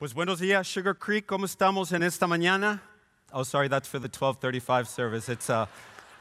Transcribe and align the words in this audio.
Pues 0.00 0.14
buenos 0.14 0.40
días, 0.40 0.66
Sugar 0.66 0.94
Creek. 0.94 1.26
¿Cómo 1.26 1.44
estamos 1.44 1.92
en 1.92 2.02
esta 2.02 2.26
mañana? 2.26 2.80
Oh, 3.34 3.42
sorry, 3.42 3.68
that's 3.68 3.86
for 3.86 3.98
the 3.98 4.08
1235 4.08 4.88
service. 4.88 5.28
It's 5.28 5.50
a 5.50 5.68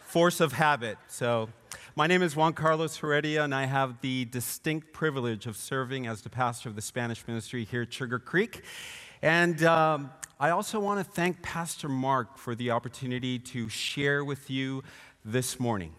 force 0.05 0.41
of 0.41 0.51
habit. 0.51 0.97
So, 1.07 1.47
my 1.95 2.05
name 2.05 2.21
is 2.21 2.35
Juan 2.35 2.51
Carlos 2.51 2.97
Heredia, 2.97 3.41
and 3.41 3.55
I 3.55 3.67
have 3.67 4.01
the 4.01 4.25
distinct 4.25 4.91
privilege 4.91 5.47
of 5.47 5.55
serving 5.55 6.07
as 6.07 6.23
the 6.23 6.29
pastor 6.29 6.67
of 6.67 6.75
the 6.75 6.81
Spanish 6.81 7.25
ministry 7.25 7.63
here 7.63 7.83
at 7.83 7.93
Sugar 7.93 8.19
Creek. 8.19 8.63
And 9.21 9.63
um, 9.63 10.11
I 10.41 10.49
also 10.49 10.81
want 10.81 10.99
to 10.99 11.09
thank 11.09 11.41
Pastor 11.41 11.87
Mark 11.87 12.37
for 12.37 12.55
the 12.55 12.71
opportunity 12.71 13.39
to 13.39 13.69
share 13.69 14.25
with 14.25 14.49
you 14.49 14.83
this 15.23 15.57
morning. 15.57 15.93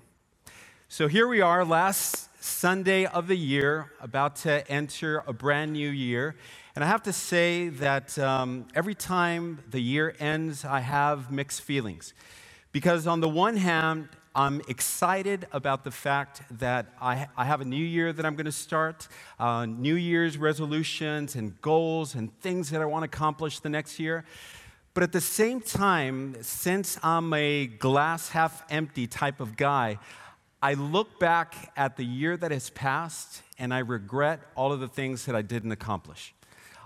So, 0.90 1.08
here 1.08 1.26
we 1.26 1.40
are, 1.40 1.64
last 1.64 2.28
Sunday 2.42 3.04
of 3.04 3.28
the 3.28 3.36
year, 3.36 3.92
about 4.00 4.34
to 4.36 4.66
enter 4.70 5.22
a 5.26 5.32
brand 5.32 5.74
new 5.74 5.90
year. 5.90 6.36
And 6.74 6.82
I 6.82 6.86
have 6.86 7.02
to 7.02 7.12
say 7.12 7.68
that 7.68 8.18
um, 8.18 8.66
every 8.74 8.94
time 8.94 9.58
the 9.70 9.80
year 9.80 10.14
ends, 10.18 10.64
I 10.64 10.80
have 10.80 11.30
mixed 11.30 11.60
feelings. 11.60 12.14
Because 12.72 13.06
on 13.06 13.20
the 13.20 13.28
one 13.28 13.58
hand, 13.58 14.08
I'm 14.34 14.62
excited 14.68 15.48
about 15.52 15.84
the 15.84 15.90
fact 15.90 16.40
that 16.58 16.86
I, 16.98 17.28
I 17.36 17.44
have 17.44 17.60
a 17.60 17.64
new 17.66 17.76
year 17.76 18.10
that 18.10 18.24
I'm 18.24 18.36
going 18.36 18.46
to 18.46 18.52
start, 18.52 19.08
uh, 19.38 19.66
New 19.66 19.96
Year's 19.96 20.38
resolutions 20.38 21.34
and 21.34 21.60
goals 21.60 22.14
and 22.14 22.32
things 22.40 22.70
that 22.70 22.80
I 22.80 22.86
want 22.86 23.02
to 23.02 23.14
accomplish 23.14 23.60
the 23.60 23.68
next 23.68 23.98
year. 23.98 24.24
But 24.94 25.02
at 25.02 25.12
the 25.12 25.20
same 25.20 25.60
time, 25.60 26.36
since 26.40 26.98
I'm 27.02 27.34
a 27.34 27.66
glass 27.66 28.30
half 28.30 28.64
empty 28.70 29.06
type 29.06 29.40
of 29.40 29.58
guy, 29.58 29.98
I 30.62 30.74
look 30.74 31.18
back 31.18 31.72
at 31.76 31.96
the 31.96 32.04
year 32.04 32.36
that 32.36 32.50
has 32.50 32.70
passed 32.70 33.42
and 33.58 33.72
I 33.72 33.78
regret 33.78 34.40
all 34.54 34.72
of 34.72 34.80
the 34.80 34.88
things 34.88 35.24
that 35.24 35.34
I 35.34 35.42
didn't 35.42 35.72
accomplish 35.72 36.34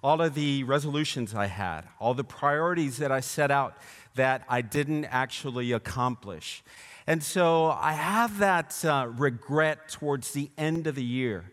all 0.04 0.20
of 0.20 0.34
the 0.34 0.62
resolutions 0.64 1.34
I 1.34 1.46
had, 1.46 1.88
all 1.98 2.12
the 2.12 2.24
priorities 2.24 2.98
that 2.98 3.10
I 3.10 3.20
set 3.20 3.50
out 3.50 3.78
that 4.16 4.44
I 4.50 4.60
didn't 4.60 5.06
actually 5.06 5.72
accomplish. 5.72 6.62
And 7.06 7.22
so 7.22 7.70
I 7.70 7.92
have 7.92 8.38
that 8.40 8.84
uh, 8.84 9.08
regret 9.16 9.88
towards 9.88 10.32
the 10.32 10.50
end 10.58 10.86
of 10.86 10.94
the 10.94 11.02
year. 11.02 11.50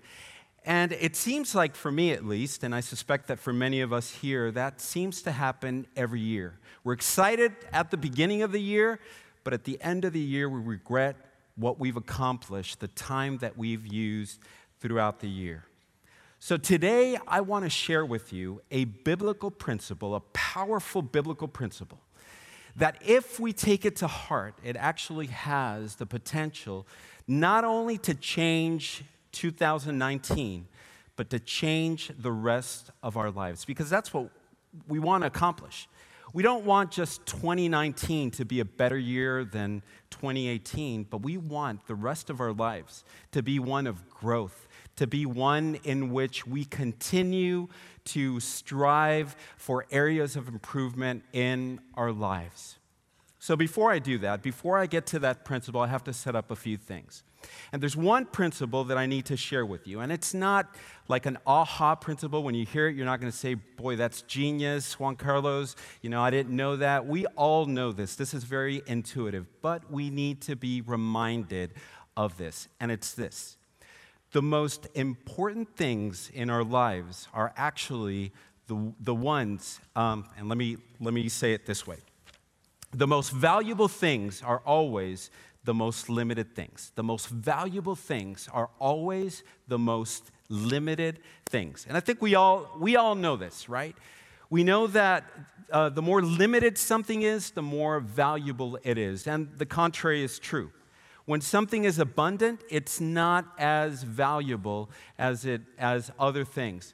And 0.65 0.91
it 0.91 1.15
seems 1.15 1.55
like, 1.55 1.75
for 1.75 1.93
me 1.93 2.11
at 2.11 2.25
least, 2.25 2.61
and 2.61 2.75
I 2.75 2.81
suspect 2.81 3.27
that 3.27 3.39
for 3.39 3.53
many 3.53 3.79
of 3.79 3.93
us 3.93 4.11
here, 4.11 4.51
that 4.51 4.81
seems 4.81 5.21
to 5.21 5.31
happen 5.31 5.87
every 5.95 6.19
year. 6.19 6.59
We're 6.83 6.93
excited 6.93 7.53
at 7.71 7.89
the 7.89 7.97
beginning 7.97 8.41
of 8.41 8.51
the 8.51 8.61
year, 8.61 8.99
but 9.45 9.53
at 9.53 9.63
the 9.63 9.81
end 9.81 10.03
of 10.03 10.11
the 10.11 10.19
year, 10.19 10.49
we 10.49 10.59
regret 10.59 11.15
what 11.61 11.79
we've 11.79 11.97
accomplished, 11.97 12.79
the 12.79 12.87
time 12.89 13.37
that 13.37 13.57
we've 13.57 13.85
used 13.85 14.39
throughout 14.79 15.19
the 15.19 15.29
year. 15.29 15.65
So 16.39 16.57
today, 16.57 17.19
I 17.27 17.41
want 17.41 17.65
to 17.65 17.69
share 17.69 18.03
with 18.03 18.33
you 18.33 18.61
a 18.71 18.85
biblical 18.85 19.51
principle, 19.51 20.15
a 20.15 20.21
powerful 20.33 21.03
biblical 21.03 21.47
principle, 21.47 21.99
that 22.75 22.97
if 23.05 23.39
we 23.39 23.53
take 23.53 23.85
it 23.85 23.95
to 23.97 24.07
heart, 24.07 24.55
it 24.63 24.75
actually 24.75 25.27
has 25.27 25.95
the 25.95 26.05
potential 26.05 26.87
not 27.27 27.63
only 27.63 27.97
to 27.99 28.15
change 28.15 29.03
2019, 29.33 30.67
but 31.15 31.29
to 31.29 31.39
change 31.39 32.11
the 32.17 32.31
rest 32.31 32.89
of 33.03 33.17
our 33.17 33.29
lives, 33.29 33.63
because 33.63 33.89
that's 33.89 34.13
what 34.13 34.29
we 34.87 34.97
want 34.97 35.21
to 35.21 35.27
accomplish. 35.27 35.87
We 36.33 36.43
don't 36.43 36.65
want 36.65 36.91
just 36.91 37.25
2019 37.25 38.31
to 38.31 38.45
be 38.45 38.59
a 38.61 38.65
better 38.65 38.97
year 38.97 39.43
than 39.43 39.81
2018, 40.11 41.03
but 41.03 41.21
we 41.21 41.37
want 41.37 41.87
the 41.87 41.95
rest 41.95 42.29
of 42.29 42.39
our 42.39 42.53
lives 42.53 43.03
to 43.31 43.43
be 43.43 43.59
one 43.59 43.87
of 43.87 44.09
growth 44.09 44.67
to 45.01 45.07
be 45.07 45.25
one 45.25 45.79
in 45.83 46.11
which 46.11 46.45
we 46.45 46.65
continue 46.65 47.67
to 48.05 48.39
strive 48.39 49.35
for 49.57 49.85
areas 49.91 50.35
of 50.35 50.47
improvement 50.47 51.23
in 51.33 51.79
our 51.95 52.11
lives. 52.11 52.77
So, 53.39 53.55
before 53.55 53.91
I 53.91 53.99
do 53.99 54.19
that, 54.19 54.43
before 54.43 54.77
I 54.77 54.85
get 54.85 55.07
to 55.07 55.19
that 55.19 55.43
principle, 55.43 55.81
I 55.81 55.87
have 55.87 56.03
to 56.03 56.13
set 56.13 56.35
up 56.35 56.51
a 56.51 56.55
few 56.55 56.77
things. 56.77 57.23
And 57.71 57.81
there's 57.81 57.95
one 57.95 58.25
principle 58.25 58.83
that 58.85 58.97
I 58.97 59.05
need 59.05 59.25
to 59.25 59.37
share 59.37 59.65
with 59.65 59.87
you. 59.87 59.99
And 59.99 60.11
it's 60.11 60.33
not 60.33 60.75
like 61.07 61.25
an 61.25 61.37
aha 61.45 61.95
principle. 61.95 62.43
When 62.43 62.55
you 62.55 62.65
hear 62.65 62.87
it, 62.87 62.95
you're 62.95 63.05
not 63.05 63.19
going 63.19 63.31
to 63.31 63.37
say, 63.37 63.53
Boy, 63.53 63.95
that's 63.95 64.21
genius, 64.23 64.99
Juan 64.99 65.15
Carlos. 65.15 65.75
You 66.01 66.09
know, 66.09 66.21
I 66.21 66.29
didn't 66.29 66.55
know 66.55 66.75
that. 66.77 67.05
We 67.05 67.25
all 67.27 67.65
know 67.65 67.91
this. 67.91 68.15
This 68.15 68.33
is 68.33 68.43
very 68.43 68.81
intuitive. 68.87 69.45
But 69.61 69.91
we 69.91 70.09
need 70.09 70.41
to 70.41 70.55
be 70.55 70.81
reminded 70.81 71.73
of 72.17 72.37
this. 72.37 72.67
And 72.79 72.91
it's 72.91 73.13
this 73.13 73.57
the 74.31 74.41
most 74.41 74.87
important 74.93 75.75
things 75.75 76.31
in 76.33 76.49
our 76.49 76.63
lives 76.63 77.27
are 77.33 77.53
actually 77.57 78.31
the, 78.67 78.93
the 79.01 79.13
ones, 79.13 79.81
um, 79.97 80.25
and 80.37 80.47
let 80.47 80.57
me, 80.57 80.77
let 81.01 81.13
me 81.13 81.27
say 81.27 81.53
it 81.53 81.65
this 81.65 81.85
way 81.85 81.97
the 82.93 83.07
most 83.07 83.31
valuable 83.31 83.87
things 83.87 84.41
are 84.41 84.61
always 84.65 85.31
the 85.63 85.73
most 85.73 86.09
limited 86.09 86.55
things. 86.55 86.91
The 86.95 87.03
most 87.03 87.27
valuable 87.29 87.95
things 87.95 88.49
are 88.51 88.69
always 88.79 89.43
the 89.67 89.77
most 89.77 90.31
limited 90.49 91.19
things. 91.45 91.85
And 91.87 91.95
I 91.95 91.99
think 91.99 92.21
we 92.21 92.35
all, 92.35 92.69
we 92.79 92.95
all 92.95 93.15
know 93.15 93.35
this, 93.35 93.69
right? 93.69 93.95
We 94.49 94.63
know 94.63 94.87
that 94.87 95.23
uh, 95.71 95.89
the 95.89 96.01
more 96.01 96.21
limited 96.21 96.77
something 96.77 97.21
is, 97.21 97.51
the 97.51 97.61
more 97.61 97.99
valuable 97.99 98.77
it 98.83 98.97
is. 98.97 99.27
And 99.27 99.49
the 99.57 99.65
contrary 99.65 100.23
is 100.23 100.39
true. 100.39 100.71
When 101.25 101.39
something 101.39 101.85
is 101.85 101.99
abundant, 101.99 102.61
it's 102.69 102.99
not 102.99 103.45
as 103.57 104.03
valuable 104.03 104.89
as, 105.17 105.45
it, 105.45 105.61
as 105.77 106.11
other 106.19 106.43
things. 106.43 106.93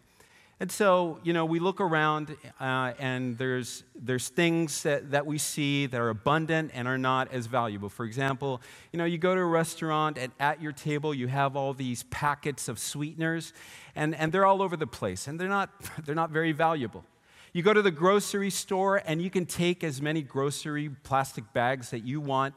And 0.59 0.71
so, 0.71 1.19
you 1.21 1.33
know, 1.33 1.45
we 1.45 1.59
look 1.59 1.79
around 1.79 2.35
uh, 2.59 2.93
and 2.97 3.37
there's, 3.37 3.83
there's 3.93 4.29
things 4.29 4.81
that, 4.81 5.11
that 5.11 5.27
we 5.27 5.37
see 5.37 5.85
that 5.85 6.01
are 6.01 6.09
abundant 6.09 6.71
and 6.73 6.87
are 6.87 6.97
not 6.97 7.31
as 7.31 7.45
valuable. 7.45 7.89
For 7.89 8.05
example, 8.05 8.59
you 8.91 8.97
know, 8.97 9.05
you 9.05 9.19
go 9.19 9.35
to 9.35 9.41
a 9.41 9.45
restaurant 9.45 10.17
and 10.17 10.31
at 10.39 10.59
your 10.59 10.71
table 10.71 11.13
you 11.13 11.27
have 11.27 11.55
all 11.55 11.75
these 11.75 12.03
packets 12.03 12.67
of 12.67 12.79
sweeteners 12.79 13.53
and, 13.95 14.15
and 14.15 14.31
they're 14.31 14.47
all 14.47 14.63
over 14.63 14.75
the 14.75 14.87
place 14.87 15.27
and 15.27 15.39
they're 15.39 15.47
not, 15.47 15.69
they're 16.05 16.15
not 16.15 16.31
very 16.31 16.53
valuable. 16.53 17.05
You 17.53 17.61
go 17.61 17.73
to 17.73 17.83
the 17.83 17.91
grocery 17.91 18.49
store 18.49 19.01
and 19.05 19.21
you 19.21 19.29
can 19.29 19.45
take 19.45 19.83
as 19.83 20.01
many 20.01 20.23
grocery 20.23 20.89
plastic 20.89 21.53
bags 21.53 21.91
that 21.91 22.03
you 22.03 22.19
want 22.19 22.55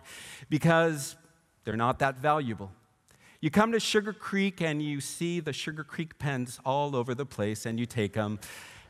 because 0.48 1.16
they're 1.64 1.76
not 1.76 1.98
that 1.98 2.18
valuable. 2.18 2.72
You 3.42 3.50
come 3.50 3.72
to 3.72 3.80
Sugar 3.80 4.12
Creek 4.12 4.60
and 4.60 4.82
you 4.82 5.00
see 5.00 5.40
the 5.40 5.54
Sugar 5.54 5.82
Creek 5.82 6.18
pens 6.18 6.60
all 6.62 6.94
over 6.94 7.14
the 7.14 7.24
place 7.24 7.64
and 7.64 7.80
you 7.80 7.86
take 7.86 8.12
them. 8.12 8.38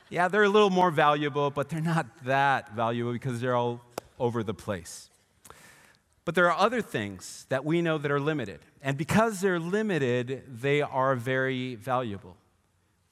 Yeah, 0.08 0.26
they're 0.26 0.42
a 0.42 0.48
little 0.48 0.70
more 0.70 0.90
valuable, 0.90 1.52
but 1.52 1.68
they're 1.68 1.80
not 1.80 2.06
that 2.24 2.74
valuable 2.74 3.12
because 3.12 3.40
they're 3.40 3.54
all 3.54 3.80
over 4.18 4.42
the 4.42 4.52
place. 4.52 5.08
But 6.24 6.34
there 6.34 6.50
are 6.50 6.58
other 6.58 6.82
things 6.82 7.46
that 7.48 7.64
we 7.64 7.80
know 7.80 7.96
that 7.98 8.10
are 8.10 8.18
limited. 8.18 8.58
And 8.82 8.98
because 8.98 9.40
they're 9.40 9.60
limited, 9.60 10.42
they 10.48 10.82
are 10.82 11.14
very 11.14 11.76
valuable. 11.76 12.36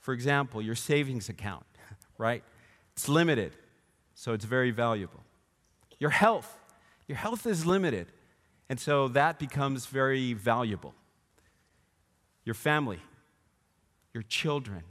For 0.01 0.15
example, 0.15 0.61
your 0.61 0.75
savings 0.75 1.29
account, 1.29 1.67
right? 2.19 2.43
It's 2.95 3.09
limited, 3.09 3.53
so 4.15 4.33
it's 4.33 4.45
very 4.45 4.73
valuable. 4.73 5.23
Your 6.01 6.11
health, 6.11 6.59
your 7.07 7.19
health 7.19 7.47
is 7.47 7.65
limited, 7.65 8.09
and 8.69 8.81
so 8.81 9.07
that 9.09 9.39
becomes 9.39 9.87
very 9.87 10.33
valuable. 10.33 10.95
Your 12.49 12.55
family, 12.55 12.99
your 14.15 14.23
children, 14.23 14.83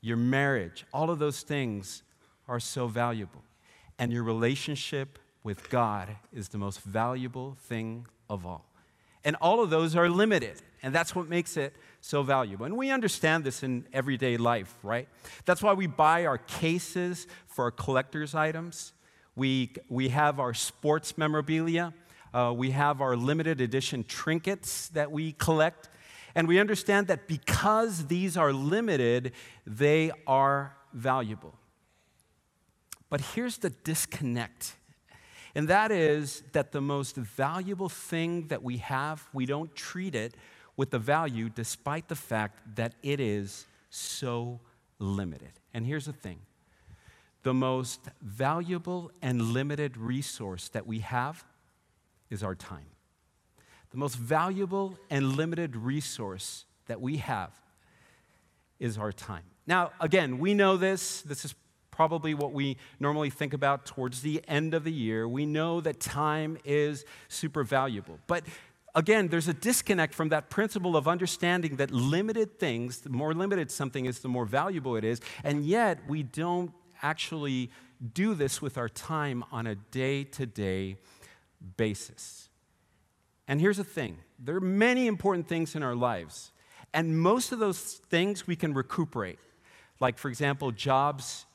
your 0.00 0.16
marriage, 0.16 0.84
all 0.92 1.10
of 1.10 1.18
those 1.18 1.42
things 1.42 2.04
are 2.46 2.60
so 2.60 2.86
valuable. 2.86 3.42
And 3.98 4.12
your 4.12 4.22
relationship 4.22 5.18
with 5.42 5.68
God 5.68 6.14
is 6.32 6.50
the 6.50 6.58
most 6.58 6.82
valuable 6.82 7.56
thing 7.58 8.06
of 8.30 8.46
all. 8.46 8.70
And 9.24 9.34
all 9.40 9.64
of 9.64 9.70
those 9.70 9.96
are 9.96 10.08
limited. 10.08 10.62
And 10.80 10.94
that's 10.94 11.12
what 11.12 11.28
makes 11.28 11.56
it 11.56 11.74
so 12.00 12.22
valuable. 12.22 12.66
And 12.66 12.76
we 12.76 12.92
understand 12.92 13.42
this 13.42 13.64
in 13.64 13.84
everyday 13.92 14.36
life, 14.36 14.72
right? 14.84 15.08
That's 15.44 15.64
why 15.64 15.72
we 15.72 15.88
buy 15.88 16.24
our 16.26 16.38
cases 16.38 17.26
for 17.48 17.64
our 17.64 17.72
collector's 17.72 18.32
items. 18.32 18.92
We, 19.34 19.72
we 19.88 20.10
have 20.10 20.38
our 20.38 20.54
sports 20.54 21.18
memorabilia. 21.18 21.92
Uh, 22.32 22.54
we 22.56 22.70
have 22.70 23.00
our 23.00 23.16
limited 23.16 23.60
edition 23.60 24.04
trinkets 24.04 24.86
that 24.90 25.10
we 25.10 25.32
collect. 25.32 25.88
And 26.36 26.46
we 26.46 26.60
understand 26.60 27.06
that 27.06 27.26
because 27.26 28.08
these 28.08 28.36
are 28.36 28.52
limited, 28.52 29.32
they 29.66 30.12
are 30.26 30.76
valuable. 30.92 31.54
But 33.08 33.22
here's 33.22 33.56
the 33.56 33.70
disconnect. 33.70 34.74
And 35.54 35.66
that 35.68 35.90
is 35.90 36.42
that 36.52 36.72
the 36.72 36.82
most 36.82 37.16
valuable 37.16 37.88
thing 37.88 38.48
that 38.48 38.62
we 38.62 38.76
have, 38.76 39.26
we 39.32 39.46
don't 39.46 39.74
treat 39.74 40.14
it 40.14 40.34
with 40.76 40.90
the 40.90 40.98
value 40.98 41.48
despite 41.48 42.08
the 42.08 42.14
fact 42.14 42.76
that 42.76 42.92
it 43.02 43.18
is 43.18 43.66
so 43.88 44.60
limited. 44.98 45.52
And 45.72 45.86
here's 45.86 46.04
the 46.04 46.12
thing 46.12 46.40
the 47.44 47.54
most 47.54 48.00
valuable 48.20 49.10
and 49.22 49.40
limited 49.40 49.96
resource 49.96 50.68
that 50.68 50.86
we 50.86 50.98
have 50.98 51.46
is 52.28 52.42
our 52.42 52.54
time. 52.54 52.95
The 53.96 54.00
most 54.00 54.16
valuable 54.16 54.98
and 55.08 55.38
limited 55.38 55.74
resource 55.74 56.66
that 56.86 57.00
we 57.00 57.16
have 57.16 57.50
is 58.78 58.98
our 58.98 59.10
time. 59.10 59.44
Now, 59.66 59.92
again, 59.98 60.38
we 60.38 60.52
know 60.52 60.76
this. 60.76 61.22
This 61.22 61.46
is 61.46 61.54
probably 61.90 62.34
what 62.34 62.52
we 62.52 62.76
normally 63.00 63.30
think 63.30 63.54
about 63.54 63.86
towards 63.86 64.20
the 64.20 64.42
end 64.46 64.74
of 64.74 64.84
the 64.84 64.92
year. 64.92 65.26
We 65.26 65.46
know 65.46 65.80
that 65.80 65.98
time 65.98 66.58
is 66.62 67.06
super 67.28 67.64
valuable. 67.64 68.18
But 68.26 68.44
again, 68.94 69.28
there's 69.28 69.48
a 69.48 69.54
disconnect 69.54 70.12
from 70.12 70.28
that 70.28 70.50
principle 70.50 70.94
of 70.94 71.08
understanding 71.08 71.76
that 71.76 71.90
limited 71.90 72.58
things, 72.58 72.98
the 72.98 73.08
more 73.08 73.32
limited 73.32 73.70
something 73.70 74.04
is, 74.04 74.18
the 74.18 74.28
more 74.28 74.44
valuable 74.44 74.96
it 74.96 75.04
is. 75.04 75.22
And 75.42 75.64
yet, 75.64 76.00
we 76.06 76.22
don't 76.22 76.70
actually 77.02 77.70
do 78.12 78.34
this 78.34 78.60
with 78.60 78.76
our 78.76 78.90
time 78.90 79.42
on 79.50 79.66
a 79.66 79.74
day 79.74 80.22
to 80.22 80.44
day 80.44 80.98
basis. 81.78 82.45
And 83.48 83.60
here's 83.60 83.76
the 83.76 83.84
thing 83.84 84.18
there 84.38 84.56
are 84.56 84.60
many 84.60 85.06
important 85.06 85.48
things 85.48 85.74
in 85.74 85.82
our 85.82 85.94
lives, 85.94 86.52
and 86.92 87.18
most 87.18 87.52
of 87.52 87.58
those 87.58 87.80
things 87.80 88.46
we 88.46 88.56
can 88.56 88.74
recuperate. 88.74 89.38
Like, 89.98 90.18
for 90.18 90.28
example, 90.28 90.72
jobs, 90.72 91.46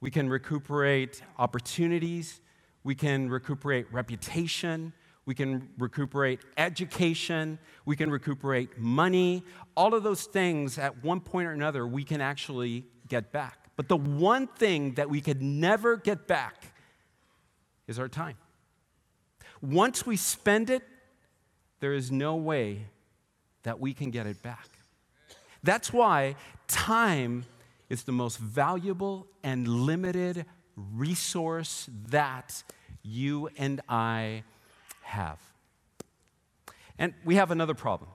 we 0.00 0.10
can 0.10 0.28
recuperate 0.28 1.22
opportunities, 1.38 2.40
we 2.82 2.94
can 2.94 3.28
recuperate 3.30 3.86
reputation, 3.92 4.92
we 5.26 5.34
can 5.34 5.68
recuperate 5.78 6.40
education, 6.56 7.58
we 7.86 7.96
can 7.96 8.10
recuperate 8.10 8.78
money. 8.78 9.42
All 9.76 9.94
of 9.94 10.02
those 10.02 10.24
things, 10.24 10.76
at 10.78 11.02
one 11.02 11.20
point 11.20 11.46
or 11.46 11.52
another, 11.52 11.86
we 11.86 12.04
can 12.04 12.20
actually 12.20 12.84
get 13.08 13.32
back. 13.32 13.70
But 13.76 13.88
the 13.88 13.96
one 13.96 14.46
thing 14.46 14.94
that 14.94 15.08
we 15.08 15.20
could 15.20 15.40
never 15.40 15.96
get 15.96 16.26
back 16.26 16.74
is 17.86 17.98
our 17.98 18.08
time. 18.08 18.36
Once 19.62 20.04
we 20.04 20.16
spend 20.16 20.68
it, 20.70 20.82
there 21.84 21.92
is 21.92 22.10
no 22.10 22.34
way 22.34 22.86
that 23.62 23.78
we 23.78 23.92
can 23.92 24.10
get 24.10 24.26
it 24.26 24.42
back. 24.42 24.70
That's 25.62 25.92
why 25.92 26.34
time 26.66 27.44
is 27.90 28.04
the 28.04 28.12
most 28.12 28.38
valuable 28.38 29.26
and 29.42 29.68
limited 29.68 30.46
resource 30.76 31.86
that 32.08 32.62
you 33.02 33.50
and 33.58 33.82
I 33.86 34.44
have. 35.02 35.38
And 36.98 37.12
we 37.22 37.34
have 37.34 37.50
another 37.50 37.74
problem. 37.74 38.08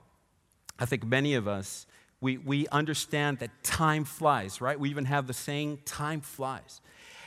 I 0.80 0.86
think 0.86 1.06
many 1.06 1.36
of 1.36 1.48
us, 1.48 1.86
we, 2.22 2.40
we 2.40 2.68
understand 2.70 3.38
that 3.38 3.52
time 3.64 4.04
flies, 4.04 4.62
right? 4.62 4.80
We 4.80 4.90
even 4.90 5.06
have 5.06 5.28
the 5.28 5.34
saying, 5.34 5.82
time 5.86 6.22
flies. 6.22 6.82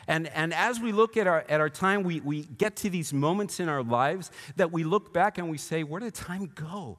And, 0.09 0.29
and 0.29 0.53
as 0.53 0.81
we 0.81 0.93
look 0.93 1.17
at 1.17 1.27
our, 1.27 1.45
at 1.49 1.61
our 1.61 1.71
time, 1.71 2.03
we, 2.03 2.21
we 2.21 2.43
get 2.45 2.77
to 2.77 2.91
these 2.91 3.13
moments 3.13 3.61
in 3.61 3.69
our 3.69 3.83
lives 3.83 4.31
that 4.57 4.73
we 4.73 4.85
look 4.85 5.13
back 5.13 5.39
and 5.39 5.51
we 5.51 5.59
say, 5.59 5.83
where 5.83 6.01
did 6.01 6.15
time 6.15 6.51
go? 6.55 6.99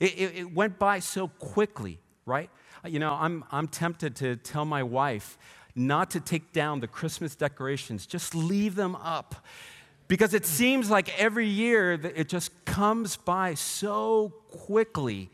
It, 0.00 0.18
it, 0.18 0.36
it 0.36 0.54
went 0.54 0.78
by 0.78 1.00
so 1.00 1.28
quickly, 1.28 1.98
right? 2.24 2.50
Uh, 2.84 2.88
you 2.88 2.98
know, 2.98 3.12
I'm, 3.12 3.44
I'm 3.50 3.68
tempted 3.68 4.16
to 4.16 4.36
tell 4.36 4.64
my 4.64 4.82
wife 4.82 5.38
not 5.74 6.10
to 6.12 6.20
take 6.20 6.52
down 6.52 6.80
the 6.80 6.88
Christmas 6.88 7.36
decorations, 7.36 8.06
just 8.06 8.34
leave 8.34 8.74
them 8.74 8.96
up 8.96 9.46
because 10.08 10.32
it 10.32 10.46
seems 10.46 10.90
like 10.90 11.16
every 11.20 11.46
year 11.46 11.92
it 11.92 12.28
just 12.28 12.64
comes 12.64 13.16
by 13.16 13.54
so 13.54 14.32
quickly. 14.50 15.30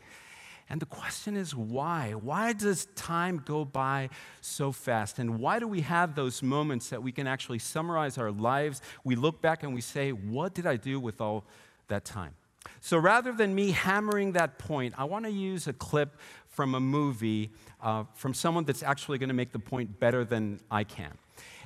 And 0.69 0.81
the 0.81 0.85
question 0.87 1.37
is 1.37 1.55
why? 1.55 2.13
Why 2.13 2.53
does 2.53 2.85
time 2.95 3.41
go 3.45 3.65
by 3.65 4.09
so 4.41 4.71
fast? 4.71 5.19
And 5.19 5.39
why 5.39 5.59
do 5.59 5.67
we 5.67 5.81
have 5.81 6.15
those 6.15 6.41
moments 6.41 6.89
that 6.89 7.03
we 7.03 7.11
can 7.11 7.27
actually 7.27 7.59
summarize 7.59 8.17
our 8.17 8.31
lives? 8.31 8.81
We 9.03 9.15
look 9.15 9.41
back 9.41 9.63
and 9.63 9.75
we 9.75 9.81
say, 9.81 10.11
What 10.11 10.53
did 10.55 10.65
I 10.65 10.77
do 10.77 10.99
with 10.99 11.21
all 11.21 11.45
that 11.87 12.03
time? 12.03 12.33
So 12.81 12.97
rather 12.97 13.31
than 13.31 13.53
me 13.53 13.71
hammering 13.71 14.31
that 14.33 14.57
point, 14.57 14.95
I 14.97 15.03
want 15.03 15.25
to 15.25 15.31
use 15.31 15.67
a 15.67 15.73
clip 15.73 16.17
from 16.47 16.73
a 16.73 16.79
movie 16.79 17.51
uh, 17.81 18.05
from 18.15 18.33
someone 18.33 18.63
that's 18.63 18.81
actually 18.81 19.19
going 19.19 19.29
to 19.29 19.35
make 19.35 19.51
the 19.51 19.59
point 19.59 19.99
better 19.99 20.25
than 20.25 20.59
I 20.71 20.83
can. 20.83 21.11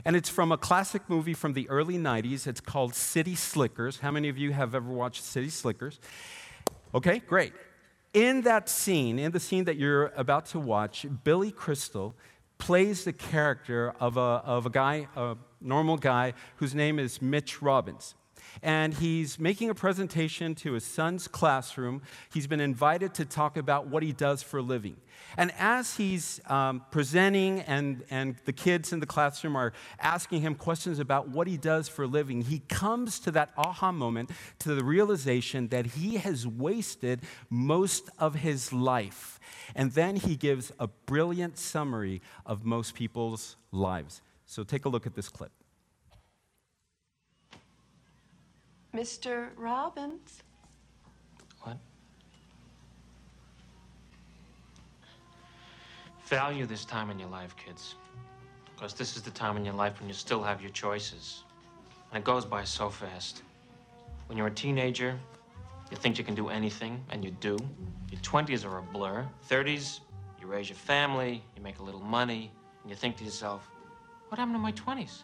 And 0.04 0.16
it's 0.16 0.30
from 0.30 0.52
a 0.52 0.58
classic 0.58 1.04
movie 1.08 1.34
from 1.34 1.54
the 1.54 1.70
early 1.70 1.98
90s. 1.98 2.48
It's 2.48 2.62
called 2.62 2.96
City 2.96 3.36
Slickers. 3.36 4.00
How 4.00 4.12
many 4.12 4.28
of 4.30 4.38
you 4.38 4.52
have 4.52 4.76
ever 4.76 4.92
watched 4.92 5.24
City 5.24 5.50
Slickers? 5.50 6.00
Okay, 6.94 7.20
great. 7.20 7.54
In 8.14 8.42
that 8.42 8.70
scene, 8.70 9.20
in 9.20 9.32
the 9.32 9.40
scene 9.40 9.66
that 9.66 9.78
you're 9.78 10.08
about 10.16 10.48
to 10.48 10.60
watch, 10.60 11.06
Billy 11.24 11.52
Crystal 11.52 12.16
plays 12.58 13.04
the 13.04 13.14
character 13.14 13.94
of 14.00 14.18
a, 14.18 14.20
of 14.20 14.66
a 14.66 14.70
guy, 14.70 15.08
a 15.16 15.38
normal 15.62 15.98
guy, 15.98 16.34
whose 16.58 16.74
name 16.74 16.98
is 17.00 17.22
Mitch 17.22 17.62
Robbins 17.62 18.16
and 18.62 18.94
he's 18.94 19.40
making 19.40 19.70
a 19.70 19.76
presentation 19.76 20.56
to 20.56 20.74
his 20.74 20.84
son's 20.84 21.28
classroom. 21.28 22.02
He's 22.34 22.48
been 22.48 22.60
invited 22.60 23.14
to 23.16 23.26
talk 23.26 23.58
about 23.58 23.88
what 23.88 24.04
he 24.04 24.12
does 24.12 24.44
for 24.44 24.58
a 24.58 24.62
living. 24.62 24.98
And 25.38 25.52
as 25.60 25.96
he's 25.98 26.42
um, 26.48 26.84
presenting, 26.92 27.62
and, 27.62 28.04
and 28.10 28.36
the 28.46 28.54
kids 28.54 28.92
in 28.94 29.00
the 29.00 29.06
classroom 29.06 29.56
are 29.56 29.74
asking 30.00 30.42
him 30.42 30.56
questions 30.56 31.00
about 31.00 31.30
what 31.30 31.48
he 31.48 31.58
does 31.58 31.88
for 31.88 32.04
a 32.04 32.08
living, 32.08 32.42
he 32.42 32.60
comes 32.68 33.20
to 33.22 33.32
that 33.32 33.52
aha 33.58 33.92
moment, 33.92 34.32
to 34.60 34.76
the 34.76 34.84
realization 34.84 35.68
that 35.70 35.86
he 35.86 36.18
has 36.18 36.48
wasted 36.48 37.22
most 37.50 38.10
of 38.18 38.36
his 38.36 38.74
life. 38.74 39.40
And 39.76 39.92
then 39.92 40.16
he 40.16 40.36
gives 40.36 40.72
a 40.80 40.88
brilliant 40.88 41.58
summary 41.58 42.22
of 42.46 42.66
most 42.66 42.96
people's 42.96 43.56
lives. 43.72 44.22
So 44.46 44.64
take 44.64 44.86
a 44.86 44.90
look 44.90 45.06
at 45.06 45.16
this 45.16 45.30
clip. 45.30 45.52
Mr. 48.96 49.50
Robbins. 49.56 50.44
What? 51.62 51.78
Value 56.26 56.66
this 56.66 56.86
time 56.86 57.10
in 57.10 57.20
your 57.20 57.30
life, 57.30 57.56
kids. 57.56 57.96
Because 58.76 58.94
this 58.94 59.16
is 59.16 59.22
the 59.22 59.32
time 59.32 59.58
in 59.58 59.66
your 59.66 59.74
life 59.74 60.00
when 60.00 60.08
you 60.08 60.14
still 60.14 60.42
have 60.42 60.62
your 60.62 60.72
choices. 60.72 61.44
And 62.12 62.22
it 62.22 62.26
goes 62.26 62.46
by 62.46 62.64
so 62.64 62.90
fast. 62.90 63.44
When 64.28 64.38
you're 64.38 64.48
a 64.48 64.52
teenager, 64.52 65.20
you 65.92 65.98
think 65.98 66.18
you 66.18 66.24
can 66.24 66.36
do 66.36 66.50
anything, 66.50 67.04
and 67.10 67.24
you 67.24 67.32
do. 67.32 67.58
Your 68.12 68.22
20s 68.22 68.66
are 68.66 68.78
a 68.80 68.82
blur. 68.82 69.28
30s, 69.50 70.00
you 70.40 70.48
raise 70.48 70.70
your 70.70 70.78
family, 70.78 71.44
you 71.56 71.62
make 71.62 71.80
a 71.80 71.84
little 71.84 72.00
money, 72.02 72.52
and 72.82 72.90
you 72.90 72.96
think 72.96 73.18
to 73.18 73.24
yourself, 73.24 73.70
what 74.30 74.38
happened 74.38 74.56
to 74.56 74.60
my 74.60 74.72
20s? 74.72 75.24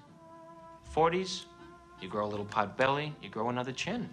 40s, 0.96 1.46
you 2.02 2.08
grow 2.08 2.26
a 2.26 2.28
little 2.28 2.46
pot 2.46 2.78
belly, 2.78 3.14
you 3.22 3.30
grow 3.30 3.50
another 3.50 3.72
chin. 3.72 4.10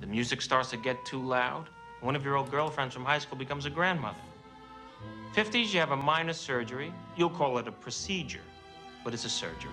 The 0.00 0.06
music 0.06 0.42
starts 0.42 0.70
to 0.70 0.76
get 0.76 1.04
too 1.04 1.22
loud. 1.22 1.68
One 2.00 2.16
of 2.16 2.24
your 2.24 2.36
old 2.36 2.50
girlfriends 2.50 2.94
from 2.94 3.04
high 3.04 3.18
school 3.18 3.36
becomes 3.36 3.66
a 3.66 3.70
grandmother. 3.70 4.18
50s, 5.34 5.72
you 5.72 5.80
have 5.80 5.92
a 5.92 5.96
minor 5.96 6.32
surgery. 6.32 6.92
You'll 7.16 7.30
call 7.30 7.58
it 7.58 7.68
a 7.68 7.72
procedure, 7.72 8.40
but 9.04 9.14
it's 9.14 9.24
a 9.24 9.30
surgery. 9.30 9.70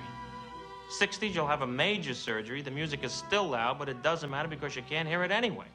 60s, 0.90 1.34
you'll 1.34 1.48
have 1.48 1.64
a 1.64 1.68
major 1.68 2.14
surgery. 2.14 2.62
The 2.62 2.72
music 2.72 3.04
is 3.04 3.12
still 3.12 3.48
loud, 3.50 3.78
but 3.80 3.90
it 3.90 4.02
doesn't 4.04 4.30
matter 4.30 4.48
because 4.48 4.76
you 4.76 4.84
can't 4.84 5.08
hear 5.08 5.24
it 5.24 5.32
anyway. 5.32 5.66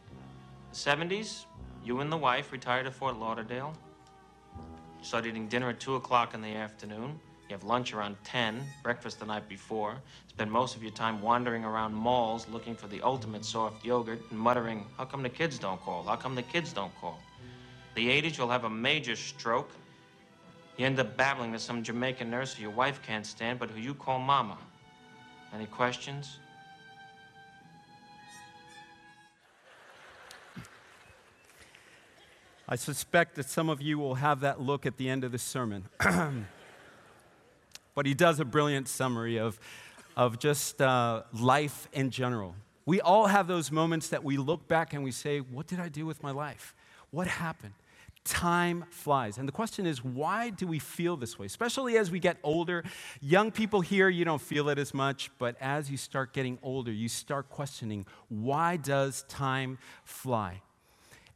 The 0.71 0.77
70s, 0.77 1.45
you 1.85 2.01
and 2.01 2.11
the 2.11 2.17
wife 2.17 2.53
retire 2.53 2.83
to 2.83 2.91
Fort 2.91 3.19
Lauderdale. 3.19 3.75
Start 5.03 5.27
eating 5.27 5.49
dinner 5.49 5.71
at 5.71 5.81
2 5.81 5.97
o'clock 5.97 6.33
in 6.33 6.41
the 6.41 6.55
afternoon. 6.55 7.19
You 7.53 7.59
have 7.59 7.65
lunch 7.65 7.93
around 7.93 8.17
10, 8.25 8.65
breakfast 8.83 9.21
the 9.21 9.27
night 9.27 9.47
before, 9.47 9.97
spend 10.31 10.51
most 10.51 10.75
of 10.75 10.83
your 10.83 10.93
time 10.93 11.21
wandering 11.21 11.67
around 11.67 11.93
malls 11.93 12.47
looking 12.49 12.75
for 12.75 12.87
the 12.87 13.03
ultimate 13.03 13.45
soft 13.45 13.85
yogurt 13.85 14.23
and 14.31 14.39
muttering, 14.39 14.87
How 14.97 15.05
come 15.05 15.23
the 15.23 15.29
kids 15.29 15.59
don't 15.59 15.79
call? 15.83 16.03
How 16.03 16.17
come 16.17 16.35
the 16.35 16.41
kids 16.41 16.73
don't 16.73 16.99
call? 16.99 17.21
The 17.95 18.09
80s, 18.09 18.39
you'll 18.39 18.49
have 18.49 18.65
a 18.65 18.71
major 18.71 19.15
stroke. 19.15 19.71
You 20.79 20.87
end 20.87 20.99
up 20.99 21.15
babbling 21.19 21.53
to 21.53 21.59
some 21.59 21.83
Jamaican 21.83 22.31
nurse 22.31 22.55
who 22.55 22.63
your 22.63 22.71
wife 22.71 23.03
can't 23.03 23.27
stand, 23.27 23.59
but 23.59 23.69
who 23.69 23.83
you 23.83 23.93
call 23.93 24.19
mama. 24.19 24.57
Any 25.55 25.67
questions? 25.67 26.39
I 32.67 32.77
suspect 32.77 33.35
that 33.35 33.51
some 33.51 33.69
of 33.69 33.83
you 33.83 33.99
will 33.99 34.15
have 34.15 34.41
that 34.41 34.59
look 34.59 34.87
at 34.87 34.97
the 34.97 35.11
end 35.11 35.23
of 35.23 35.33
the 35.33 35.39
sermon. 35.39 35.85
but 37.95 38.07
he 38.07 38.15
does 38.15 38.41
a 38.41 38.45
brilliant 38.45 38.89
summary 38.89 39.39
of, 39.39 39.59
of 40.17 40.39
just 40.39 40.81
uh, 40.81 41.23
life 41.33 41.89
in 41.93 42.11
general. 42.11 42.55
We 42.85 43.01
all 43.01 43.27
have 43.27 43.47
those 43.47 43.71
moments 43.71 44.09
that 44.09 44.25
we 44.25 44.37
look 44.37 44.67
back 44.67 44.93
and 44.93 45.05
we 45.05 45.13
say, 45.13 45.39
What 45.39 45.67
did 45.67 45.79
I 45.79 45.89
do 45.89 46.05
with 46.05 46.23
my 46.23 46.33
life? 46.33 46.75
What 47.11 47.27
happened? 47.27 47.75
Time 48.25 48.85
flies. 48.91 49.37
And 49.37 49.49
the 49.49 49.53
question 49.53 49.85
is, 49.85 50.05
why 50.05 50.51
do 50.51 50.69
we 50.69 50.79
feel 50.79 51.17
this 51.17 51.41
way? 51.41 51.47
Especially 51.47 51.99
as 51.99 52.09
we 52.09 52.21
get 52.21 52.37
older. 52.45 52.85
Young 53.21 53.51
people 53.51 53.81
here, 53.81 54.09
you 54.09 54.25
don't 54.25 54.41
feel 54.41 54.69
it 54.69 54.79
as 54.79 54.95
much, 54.95 55.33
but 55.39 55.57
as 55.61 55.91
you 55.91 55.97
start 55.97 56.33
getting 56.33 56.57
older, 56.63 56.93
you 56.93 57.09
start 57.09 57.51
questioning, 57.51 58.07
why 58.29 58.77
does 58.77 59.25
time 59.29 59.77
fly? 60.05 60.63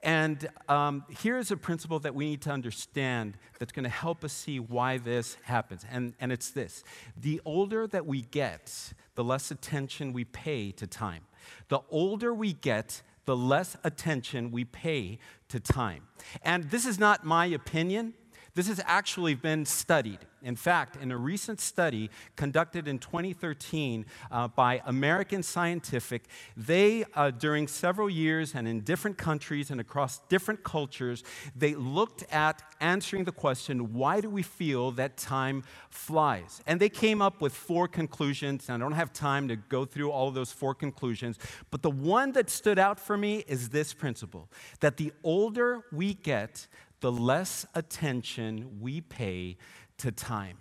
And 0.06 0.48
um, 0.68 1.04
here's 1.08 1.50
a 1.50 1.56
principle 1.56 1.98
that 1.98 2.14
we 2.14 2.26
need 2.26 2.40
to 2.42 2.50
understand 2.50 3.36
that's 3.58 3.72
going 3.72 3.82
to 3.82 3.90
help 3.90 4.22
us 4.22 4.32
see 4.32 4.60
why 4.60 4.98
this 4.98 5.36
happens. 5.42 5.84
And, 5.90 6.14
and 6.20 6.30
it's 6.30 6.50
this 6.50 6.84
the 7.16 7.40
older 7.44 7.88
that 7.88 8.06
we 8.06 8.22
get, 8.22 8.92
the 9.16 9.24
less 9.24 9.50
attention 9.50 10.12
we 10.12 10.24
pay 10.24 10.70
to 10.70 10.86
time. 10.86 11.22
The 11.68 11.80
older 11.90 12.32
we 12.32 12.52
get, 12.52 13.02
the 13.24 13.36
less 13.36 13.76
attention 13.82 14.52
we 14.52 14.64
pay 14.64 15.18
to 15.48 15.58
time. 15.58 16.04
And 16.40 16.70
this 16.70 16.86
is 16.86 17.00
not 17.00 17.24
my 17.24 17.46
opinion. 17.46 18.14
This 18.56 18.68
has 18.68 18.80
actually 18.86 19.34
been 19.34 19.66
studied. 19.66 20.20
In 20.42 20.56
fact, 20.56 20.96
in 20.96 21.12
a 21.12 21.16
recent 21.16 21.60
study 21.60 22.08
conducted 22.36 22.88
in 22.88 22.98
2013 22.98 24.06
uh, 24.30 24.48
by 24.48 24.80
American 24.86 25.42
Scientific, 25.42 26.22
they, 26.56 27.04
uh, 27.14 27.32
during 27.32 27.68
several 27.68 28.08
years 28.08 28.54
and 28.54 28.66
in 28.66 28.80
different 28.80 29.18
countries 29.18 29.70
and 29.70 29.78
across 29.78 30.20
different 30.30 30.64
cultures, 30.64 31.22
they 31.54 31.74
looked 31.74 32.24
at 32.32 32.62
answering 32.80 33.24
the 33.24 33.32
question, 33.32 33.92
why 33.92 34.22
do 34.22 34.30
we 34.30 34.42
feel 34.42 34.90
that 34.92 35.18
time 35.18 35.62
flies? 35.90 36.62
And 36.66 36.80
they 36.80 36.88
came 36.88 37.20
up 37.20 37.42
with 37.42 37.54
four 37.54 37.88
conclusions. 37.88 38.70
And 38.70 38.76
I 38.76 38.78
don't 38.78 38.96
have 38.96 39.12
time 39.12 39.48
to 39.48 39.56
go 39.56 39.84
through 39.84 40.12
all 40.12 40.28
of 40.28 40.34
those 40.34 40.52
four 40.52 40.74
conclusions, 40.74 41.38
but 41.70 41.82
the 41.82 41.90
one 41.90 42.32
that 42.32 42.48
stood 42.48 42.78
out 42.78 42.98
for 42.98 43.18
me 43.18 43.44
is 43.48 43.68
this 43.68 43.92
principle 43.92 44.48
that 44.80 44.96
the 44.96 45.12
older 45.22 45.84
we 45.92 46.14
get, 46.14 46.66
the 47.00 47.12
less 47.12 47.66
attention 47.74 48.80
we 48.80 49.00
pay 49.00 49.56
to 49.98 50.12
time. 50.12 50.58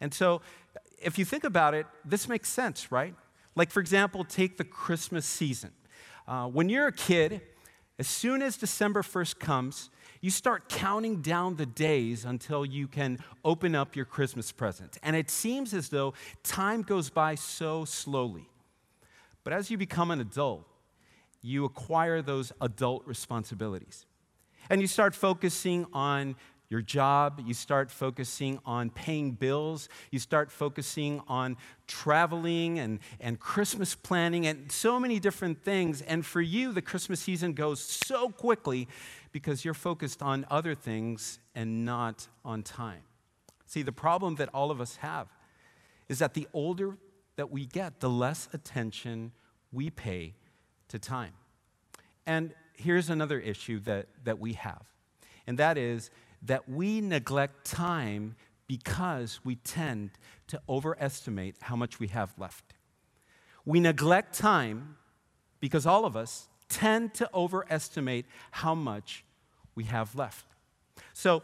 And 0.00 0.12
so, 0.12 0.40
if 1.02 1.18
you 1.18 1.24
think 1.24 1.44
about 1.44 1.74
it, 1.74 1.86
this 2.04 2.28
makes 2.28 2.48
sense, 2.48 2.90
right? 2.90 3.14
Like, 3.54 3.70
for 3.70 3.80
example, 3.80 4.24
take 4.24 4.56
the 4.56 4.64
Christmas 4.64 5.26
season. 5.26 5.70
Uh, 6.26 6.46
when 6.46 6.68
you're 6.68 6.88
a 6.88 6.92
kid, 6.92 7.40
as 7.98 8.06
soon 8.06 8.42
as 8.42 8.56
December 8.56 9.02
1st 9.02 9.38
comes, 9.38 9.90
you 10.20 10.30
start 10.30 10.68
counting 10.68 11.22
down 11.22 11.56
the 11.56 11.66
days 11.66 12.24
until 12.24 12.64
you 12.64 12.88
can 12.88 13.18
open 13.44 13.74
up 13.74 13.96
your 13.96 14.04
Christmas 14.04 14.52
present. 14.52 14.98
And 15.02 15.14
it 15.14 15.30
seems 15.30 15.72
as 15.72 15.88
though 15.88 16.14
time 16.42 16.82
goes 16.82 17.10
by 17.10 17.36
so 17.36 17.84
slowly. 17.84 18.48
But 19.44 19.52
as 19.52 19.70
you 19.70 19.78
become 19.78 20.10
an 20.10 20.20
adult, 20.20 20.66
you 21.40 21.64
acquire 21.64 22.22
those 22.22 22.52
adult 22.60 23.06
responsibilities. 23.06 24.04
And 24.70 24.80
you 24.80 24.86
start 24.86 25.14
focusing 25.14 25.86
on 25.92 26.36
your 26.68 26.82
job, 26.82 27.40
you 27.44 27.54
start 27.54 27.90
focusing 27.90 28.58
on 28.66 28.90
paying 28.90 29.32
bills, 29.32 29.88
you 30.10 30.18
start 30.18 30.50
focusing 30.50 31.22
on 31.28 31.56
traveling 31.86 32.78
and, 32.78 32.98
and 33.20 33.38
Christmas 33.38 33.94
planning 33.94 34.46
and 34.46 34.70
so 34.72 34.98
many 34.98 35.20
different 35.20 35.62
things. 35.62 36.02
And 36.02 36.26
for 36.26 36.40
you, 36.40 36.72
the 36.72 36.82
Christmas 36.82 37.20
season 37.20 37.52
goes 37.52 37.80
so 37.80 38.30
quickly 38.30 38.88
because 39.32 39.64
you're 39.64 39.74
focused 39.74 40.22
on 40.22 40.44
other 40.50 40.74
things 40.74 41.38
and 41.54 41.84
not 41.84 42.28
on 42.44 42.62
time. 42.62 43.02
See, 43.66 43.82
the 43.82 43.92
problem 43.92 44.36
that 44.36 44.48
all 44.52 44.70
of 44.70 44.80
us 44.80 44.96
have 44.96 45.28
is 46.08 46.18
that 46.18 46.34
the 46.34 46.48
older 46.52 46.96
that 47.36 47.50
we 47.50 47.66
get, 47.66 48.00
the 48.00 48.10
less 48.10 48.48
attention 48.52 49.32
we 49.72 49.90
pay 49.90 50.34
to 50.88 50.98
time. 50.98 51.32
And 52.26 52.54
here's 52.76 53.10
another 53.10 53.38
issue 53.38 53.80
that, 53.80 54.06
that 54.24 54.38
we 54.38 54.54
have, 54.54 54.82
and 55.46 55.58
that 55.58 55.78
is 55.78 56.10
that 56.42 56.68
we 56.68 57.00
neglect 57.00 57.64
time 57.64 58.36
because 58.66 59.40
we 59.44 59.56
tend 59.56 60.10
to 60.48 60.60
overestimate 60.68 61.56
how 61.60 61.76
much 61.76 61.98
we 61.98 62.08
have 62.08 62.32
left. 62.38 62.74
We 63.64 63.80
neglect 63.80 64.36
time 64.36 64.96
because 65.60 65.86
all 65.86 66.04
of 66.04 66.16
us 66.16 66.48
tend 66.68 67.14
to 67.14 67.28
overestimate 67.32 68.26
how 68.50 68.74
much 68.74 69.24
we 69.74 69.84
have 69.84 70.14
left. 70.14 70.46
So, 71.12 71.42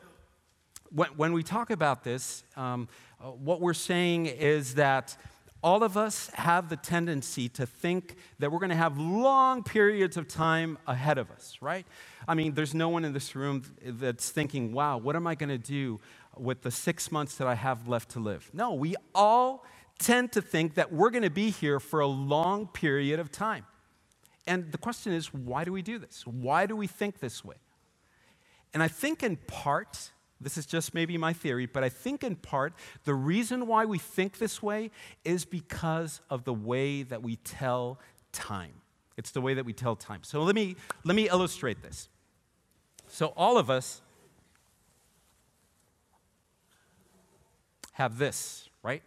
when, 0.90 1.08
when 1.16 1.32
we 1.32 1.42
talk 1.42 1.70
about 1.70 2.04
this, 2.04 2.44
um, 2.56 2.88
uh, 3.20 3.30
what 3.30 3.60
we're 3.60 3.72
saying 3.72 4.26
is 4.26 4.74
that 4.74 5.16
all 5.62 5.82
of 5.82 5.96
us 5.96 6.28
have 6.34 6.68
the 6.68 6.76
tendency 6.76 7.48
to 7.50 7.66
think 7.66 8.16
that 8.38 8.50
we're 8.50 8.58
going 8.58 8.70
to 8.70 8.76
have 8.76 8.98
long 8.98 9.62
periods 9.62 10.16
of 10.16 10.26
time 10.26 10.76
ahead 10.86 11.18
of 11.18 11.30
us, 11.30 11.56
right? 11.60 11.86
I 12.26 12.34
mean, 12.34 12.54
there's 12.54 12.74
no 12.74 12.88
one 12.88 13.04
in 13.04 13.12
this 13.12 13.36
room 13.36 13.62
that's 13.84 14.30
thinking, 14.30 14.72
wow, 14.72 14.98
what 14.98 15.14
am 15.14 15.26
I 15.26 15.34
going 15.34 15.50
to 15.50 15.58
do 15.58 16.00
with 16.36 16.62
the 16.62 16.70
six 16.70 17.12
months 17.12 17.36
that 17.36 17.46
I 17.46 17.54
have 17.54 17.86
left 17.86 18.10
to 18.10 18.20
live? 18.20 18.50
No, 18.52 18.72
we 18.74 18.96
all 19.14 19.64
tend 19.98 20.32
to 20.32 20.42
think 20.42 20.74
that 20.74 20.92
we're 20.92 21.10
going 21.10 21.22
to 21.22 21.30
be 21.30 21.50
here 21.50 21.78
for 21.78 22.00
a 22.00 22.06
long 22.06 22.66
period 22.66 23.20
of 23.20 23.30
time. 23.30 23.64
And 24.46 24.72
the 24.72 24.78
question 24.78 25.12
is, 25.12 25.32
why 25.32 25.64
do 25.64 25.72
we 25.72 25.82
do 25.82 25.98
this? 25.98 26.26
Why 26.26 26.66
do 26.66 26.74
we 26.74 26.88
think 26.88 27.20
this 27.20 27.44
way? 27.44 27.56
And 28.74 28.82
I 28.82 28.88
think 28.88 29.22
in 29.22 29.36
part, 29.36 30.10
this 30.42 30.58
is 30.58 30.66
just 30.66 30.94
maybe 30.94 31.16
my 31.16 31.32
theory, 31.32 31.66
but 31.66 31.84
I 31.84 31.88
think 31.88 32.24
in 32.24 32.36
part 32.36 32.72
the 33.04 33.14
reason 33.14 33.66
why 33.66 33.84
we 33.84 33.98
think 33.98 34.38
this 34.38 34.62
way 34.62 34.90
is 35.24 35.44
because 35.44 36.20
of 36.30 36.44
the 36.44 36.54
way 36.54 37.02
that 37.02 37.22
we 37.22 37.36
tell 37.36 37.98
time. 38.32 38.74
It's 39.16 39.30
the 39.30 39.40
way 39.40 39.54
that 39.54 39.64
we 39.64 39.72
tell 39.72 39.94
time. 39.94 40.20
So 40.22 40.42
let 40.42 40.54
me, 40.54 40.76
let 41.04 41.14
me 41.14 41.28
illustrate 41.28 41.82
this. 41.82 42.08
So, 43.08 43.34
all 43.36 43.58
of 43.58 43.68
us 43.68 44.00
have 47.92 48.16
this, 48.16 48.70
right? 48.82 49.02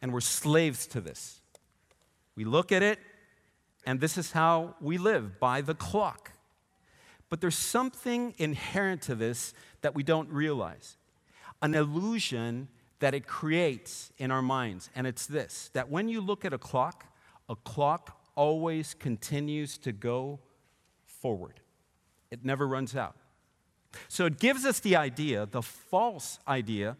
And 0.00 0.12
we're 0.12 0.20
slaves 0.20 0.88
to 0.88 1.00
this. 1.00 1.40
We 2.34 2.44
look 2.44 2.72
at 2.72 2.82
it, 2.82 2.98
and 3.86 4.00
this 4.00 4.18
is 4.18 4.32
how 4.32 4.74
we 4.80 4.98
live 4.98 5.38
by 5.38 5.60
the 5.60 5.74
clock. 5.74 6.31
But 7.32 7.40
there's 7.40 7.56
something 7.56 8.34
inherent 8.36 9.00
to 9.04 9.14
this 9.14 9.54
that 9.80 9.94
we 9.94 10.02
don't 10.02 10.28
realize 10.28 10.98
an 11.62 11.74
illusion 11.74 12.68
that 12.98 13.14
it 13.14 13.26
creates 13.26 14.12
in 14.18 14.30
our 14.30 14.42
minds. 14.42 14.90
And 14.94 15.06
it's 15.06 15.24
this 15.24 15.70
that 15.72 15.88
when 15.88 16.10
you 16.10 16.20
look 16.20 16.44
at 16.44 16.52
a 16.52 16.58
clock, 16.58 17.06
a 17.48 17.56
clock 17.56 18.20
always 18.34 18.92
continues 18.92 19.78
to 19.78 19.92
go 19.92 20.40
forward, 21.06 21.60
it 22.30 22.44
never 22.44 22.68
runs 22.68 22.94
out. 22.94 23.16
So 24.08 24.26
it 24.26 24.38
gives 24.38 24.66
us 24.66 24.80
the 24.80 24.96
idea, 24.96 25.46
the 25.46 25.62
false 25.62 26.38
idea, 26.46 26.98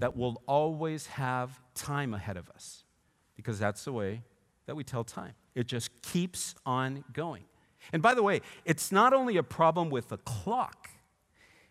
that 0.00 0.16
we'll 0.16 0.42
always 0.48 1.06
have 1.06 1.60
time 1.76 2.12
ahead 2.12 2.36
of 2.36 2.50
us 2.50 2.82
because 3.36 3.60
that's 3.60 3.84
the 3.84 3.92
way 3.92 4.24
that 4.66 4.74
we 4.74 4.82
tell 4.82 5.04
time. 5.04 5.34
It 5.54 5.68
just 5.68 6.02
keeps 6.02 6.56
on 6.66 7.04
going. 7.12 7.44
And 7.92 8.02
by 8.02 8.14
the 8.14 8.22
way, 8.22 8.40
it's 8.64 8.92
not 8.92 9.12
only 9.12 9.36
a 9.36 9.42
problem 9.42 9.90
with 9.90 10.08
the 10.08 10.18
clock, 10.18 10.90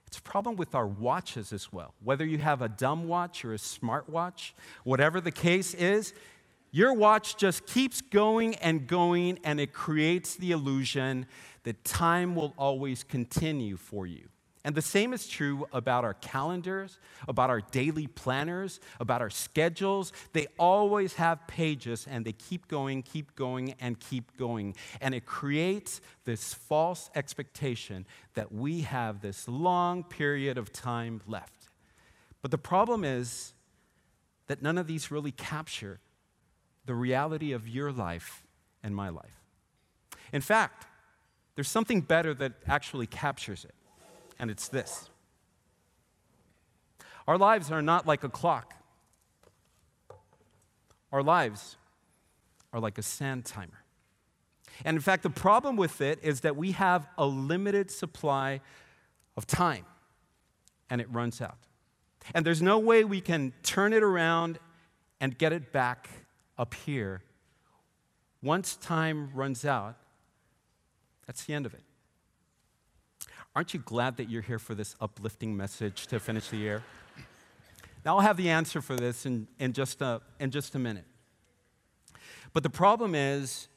it's 0.08 0.18
a 0.18 0.22
problem 0.24 0.56
with 0.56 0.74
our 0.74 0.88
watches 0.88 1.54
as 1.54 1.72
well. 1.72 1.94
Whether 2.04 2.26
you 2.26 2.40
have 2.40 2.62
a 2.62 2.70
dumb 2.70 3.08
watch 3.08 3.46
or 3.46 3.54
a 3.54 3.60
smart 3.60 4.10
watch, 4.10 4.56
whatever 4.84 5.22
the 5.22 5.32
case 5.32 5.74
is, 5.76 6.14
your 6.72 6.94
watch 6.94 7.38
just 7.38 7.66
keeps 7.66 8.02
going 8.02 8.56
and 8.56 8.88
going, 8.88 9.40
and 9.44 9.60
it 9.60 9.74
creates 9.74 10.36
the 10.36 10.52
illusion 10.52 11.26
that 11.64 11.84
time 11.84 12.36
will 12.36 12.54
always 12.58 13.04
continue 13.04 13.78
for 13.78 14.06
you. 14.06 14.30
And 14.66 14.76
the 14.76 14.82
same 14.82 15.14
is 15.14 15.26
true 15.26 15.68
about 15.72 16.04
our 16.04 16.16
calendars, 16.16 17.00
about 17.30 17.50
our 17.50 17.62
daily 17.62 18.08
planners, 18.08 18.82
about 19.00 19.22
our 19.22 19.30
schedules. 19.30 20.12
They 20.34 20.48
always 20.58 21.14
have 21.14 21.48
pages 21.48 22.06
and 22.10 22.26
they 22.26 22.34
keep 22.34 22.68
going, 22.68 23.04
keep 23.04 23.36
going, 23.36 23.76
and 23.80 23.98
keep 24.00 24.36
going. 24.36 24.76
And 25.00 25.16
it 25.16 25.26
creates 25.26 26.02
this 26.26 26.54
false 26.54 27.10
expectation 27.16 28.06
that 28.34 28.52
we 28.52 28.82
have 28.82 29.22
this 29.22 29.48
long 29.48 30.04
period 30.04 30.58
of 30.58 30.74
time 30.74 31.22
left. 31.26 31.70
But 32.42 32.52
the 32.52 32.58
problem 32.58 33.06
is 33.06 33.54
that 34.48 34.62
none 34.62 34.78
of 34.78 34.88
these 34.88 35.10
really 35.10 35.32
capture 35.32 36.02
the 36.86 36.96
reality 36.96 37.54
of 37.54 37.68
your 37.68 37.94
life 37.94 38.44
and 38.84 38.94
my 38.94 39.08
life. 39.08 39.42
In 40.34 40.42
fact, 40.42 40.86
there's 41.56 41.70
something 41.70 42.02
better 42.02 42.34
that 42.34 42.54
actually 42.68 43.08
captures 43.08 43.64
it 43.64 43.74
and 44.40 44.50
it's 44.50 44.68
this 44.68 45.10
Our 47.28 47.38
lives 47.38 47.72
are 47.72 47.82
not 47.82 48.08
like 48.08 48.24
a 48.24 48.30
clock, 48.30 48.74
our 51.12 51.22
lives 51.22 51.78
are 52.74 52.80
like 52.80 52.98
a 52.98 53.04
sand 53.04 53.46
timer. 53.46 53.84
And 54.86 54.96
in 54.96 55.02
fact, 55.02 55.24
the 55.24 55.30
problem 55.30 55.76
with 55.76 56.00
it 56.00 56.20
is 56.24 56.42
that 56.42 56.56
we 56.56 56.72
have 56.72 57.08
a 57.18 57.26
limited 57.26 57.92
supply 57.92 58.62
of 59.36 59.46
time 59.46 59.86
and 60.90 61.02
it 61.02 61.08
runs 61.12 61.42
out. 61.42 61.58
And 62.34 62.46
there's 62.46 62.62
no 62.62 62.80
way 62.80 63.04
we 63.04 63.22
can 63.22 63.54
turn 63.64 63.94
it 63.94 64.04
around 64.04 64.60
and 65.20 65.38
get 65.38 65.52
it 65.52 65.72
back 65.72 66.10
up 66.58 66.74
here. 66.74 67.22
Once 68.42 68.76
time 68.78 69.32
runs 69.34 69.66
out, 69.66 69.98
that's 71.28 71.44
the 71.46 71.54
end 71.54 71.66
of 71.66 71.74
it. 71.74 71.84
Aren't 73.60 73.74
you 73.74 73.82
glad 73.82 74.16
that 74.16 74.30
you're 74.30 74.42
here 74.42 74.58
for 74.58 74.74
this 74.74 74.96
uplifting 75.02 75.58
message 75.58 76.08
to 76.08 76.20
finish 76.22 76.48
the 76.48 76.56
year? 76.56 76.82
Now, 78.06 78.16
I'll 78.16 78.22
have 78.22 78.38
the 78.38 78.50
answer 78.50 78.82
for 78.82 78.96
this 78.96 79.26
in, 79.26 79.50
in, 79.60 79.74
just 79.74 80.02
a, 80.02 80.22
in 80.40 80.50
just 80.50 80.76
a 80.76 80.80
minute. 80.80 81.04
But 82.54 82.64
the 82.64 82.70
problem 82.70 83.16
is 83.16 83.68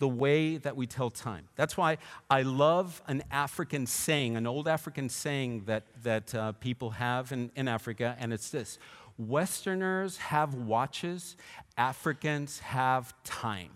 the 0.00 0.08
way 0.08 0.56
that 0.56 0.74
we 0.74 0.88
tell 0.88 1.08
time. 1.08 1.44
That's 1.54 1.76
why 1.76 1.98
I 2.28 2.42
love 2.42 3.00
an 3.06 3.22
African 3.30 3.86
saying, 3.86 4.36
an 4.36 4.44
old 4.44 4.66
African 4.66 5.08
saying 5.08 5.66
that, 5.66 5.84
that 6.02 6.34
uh, 6.34 6.50
people 6.54 6.90
have 6.90 7.30
in, 7.30 7.52
in 7.54 7.68
Africa, 7.68 8.16
and 8.18 8.32
it's 8.32 8.50
this 8.50 8.76
Westerners 9.18 10.16
have 10.16 10.54
watches, 10.54 11.36
Africans 11.76 12.58
have 12.58 13.14
time. 13.22 13.70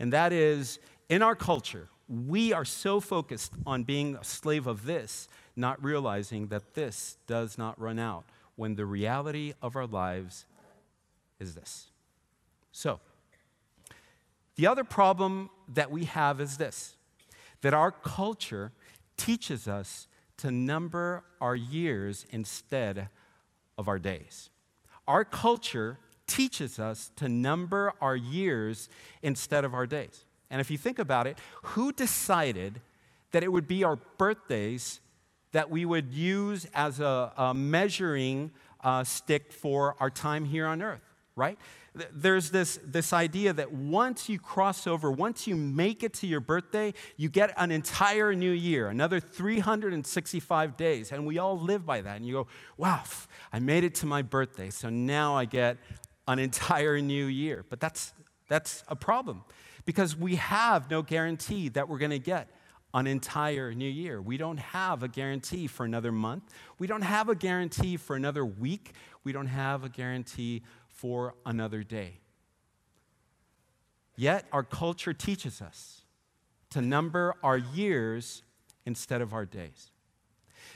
And 0.00 0.12
that 0.12 0.32
is, 0.32 0.80
in 1.08 1.22
our 1.22 1.36
culture, 1.36 1.90
we 2.08 2.52
are 2.52 2.64
so 2.64 3.00
focused 3.00 3.52
on 3.66 3.84
being 3.84 4.16
a 4.16 4.24
slave 4.24 4.66
of 4.66 4.84
this 4.84 5.28
not 5.56 5.82
realizing 5.82 6.48
that 6.48 6.74
this 6.74 7.16
does 7.26 7.56
not 7.56 7.80
run 7.80 7.98
out 7.98 8.24
when 8.56 8.74
the 8.74 8.84
reality 8.84 9.54
of 9.62 9.76
our 9.76 9.86
lives 9.86 10.46
is 11.40 11.54
this. 11.54 11.90
So, 12.72 13.00
the 14.56 14.66
other 14.66 14.84
problem 14.84 15.50
that 15.72 15.90
we 15.90 16.04
have 16.04 16.40
is 16.40 16.56
this 16.56 16.96
that 17.62 17.74
our 17.74 17.90
culture 17.90 18.72
teaches 19.16 19.66
us 19.66 20.06
to 20.36 20.50
number 20.50 21.24
our 21.40 21.56
years 21.56 22.26
instead 22.30 23.08
of 23.78 23.88
our 23.88 23.98
days. 23.98 24.50
Our 25.08 25.24
culture 25.24 25.98
teaches 26.26 26.78
us 26.78 27.10
to 27.16 27.28
number 27.28 27.92
our 28.00 28.16
years 28.16 28.88
instead 29.22 29.64
of 29.64 29.72
our 29.74 29.86
days. 29.86 30.24
And 30.54 30.60
if 30.60 30.70
you 30.70 30.78
think 30.78 31.00
about 31.00 31.26
it, 31.26 31.36
who 31.62 31.90
decided 31.90 32.80
that 33.32 33.42
it 33.42 33.50
would 33.50 33.66
be 33.66 33.82
our 33.82 33.96
birthdays 33.96 35.00
that 35.50 35.68
we 35.68 35.84
would 35.84 36.12
use 36.12 36.64
as 36.72 37.00
a, 37.00 37.32
a 37.36 37.52
measuring 37.52 38.52
uh, 38.84 39.02
stick 39.02 39.52
for 39.52 39.96
our 39.98 40.10
time 40.10 40.44
here 40.44 40.66
on 40.66 40.80
earth, 40.80 41.02
right? 41.34 41.58
There's 42.12 42.52
this, 42.52 42.78
this 42.84 43.12
idea 43.12 43.52
that 43.52 43.72
once 43.72 44.28
you 44.28 44.38
cross 44.38 44.86
over, 44.86 45.10
once 45.10 45.48
you 45.48 45.56
make 45.56 46.04
it 46.04 46.14
to 46.14 46.28
your 46.28 46.38
birthday, 46.38 46.94
you 47.16 47.28
get 47.28 47.52
an 47.56 47.72
entire 47.72 48.32
new 48.32 48.52
year, 48.52 48.90
another 48.90 49.18
365 49.18 50.76
days. 50.76 51.10
And 51.10 51.26
we 51.26 51.38
all 51.38 51.58
live 51.58 51.84
by 51.84 52.00
that. 52.00 52.18
And 52.18 52.24
you 52.24 52.32
go, 52.32 52.46
wow, 52.76 53.02
I 53.52 53.58
made 53.58 53.82
it 53.82 53.96
to 53.96 54.06
my 54.06 54.22
birthday, 54.22 54.70
so 54.70 54.88
now 54.88 55.34
I 55.34 55.46
get 55.46 55.78
an 56.28 56.38
entire 56.38 57.00
new 57.00 57.26
year. 57.26 57.64
But 57.68 57.80
that's, 57.80 58.12
that's 58.48 58.84
a 58.86 58.94
problem 58.94 59.42
because 59.84 60.16
we 60.16 60.36
have 60.36 60.90
no 60.90 61.02
guarantee 61.02 61.68
that 61.70 61.88
we're 61.88 61.98
going 61.98 62.10
to 62.10 62.18
get 62.18 62.48
an 62.94 63.06
entire 63.06 63.74
new 63.74 63.88
year. 63.88 64.22
We 64.22 64.36
don't 64.36 64.58
have 64.58 65.02
a 65.02 65.08
guarantee 65.08 65.66
for 65.66 65.84
another 65.84 66.12
month. 66.12 66.44
We 66.78 66.86
don't 66.86 67.02
have 67.02 67.28
a 67.28 67.34
guarantee 67.34 67.96
for 67.96 68.14
another 68.14 68.44
week. 68.44 68.92
We 69.24 69.32
don't 69.32 69.48
have 69.48 69.82
a 69.82 69.88
guarantee 69.88 70.62
for 70.88 71.34
another 71.44 71.82
day. 71.82 72.20
Yet 74.16 74.46
our 74.52 74.62
culture 74.62 75.12
teaches 75.12 75.60
us 75.60 76.02
to 76.70 76.80
number 76.80 77.34
our 77.42 77.58
years 77.58 78.42
instead 78.86 79.20
of 79.20 79.32
our 79.32 79.44
days. 79.44 79.90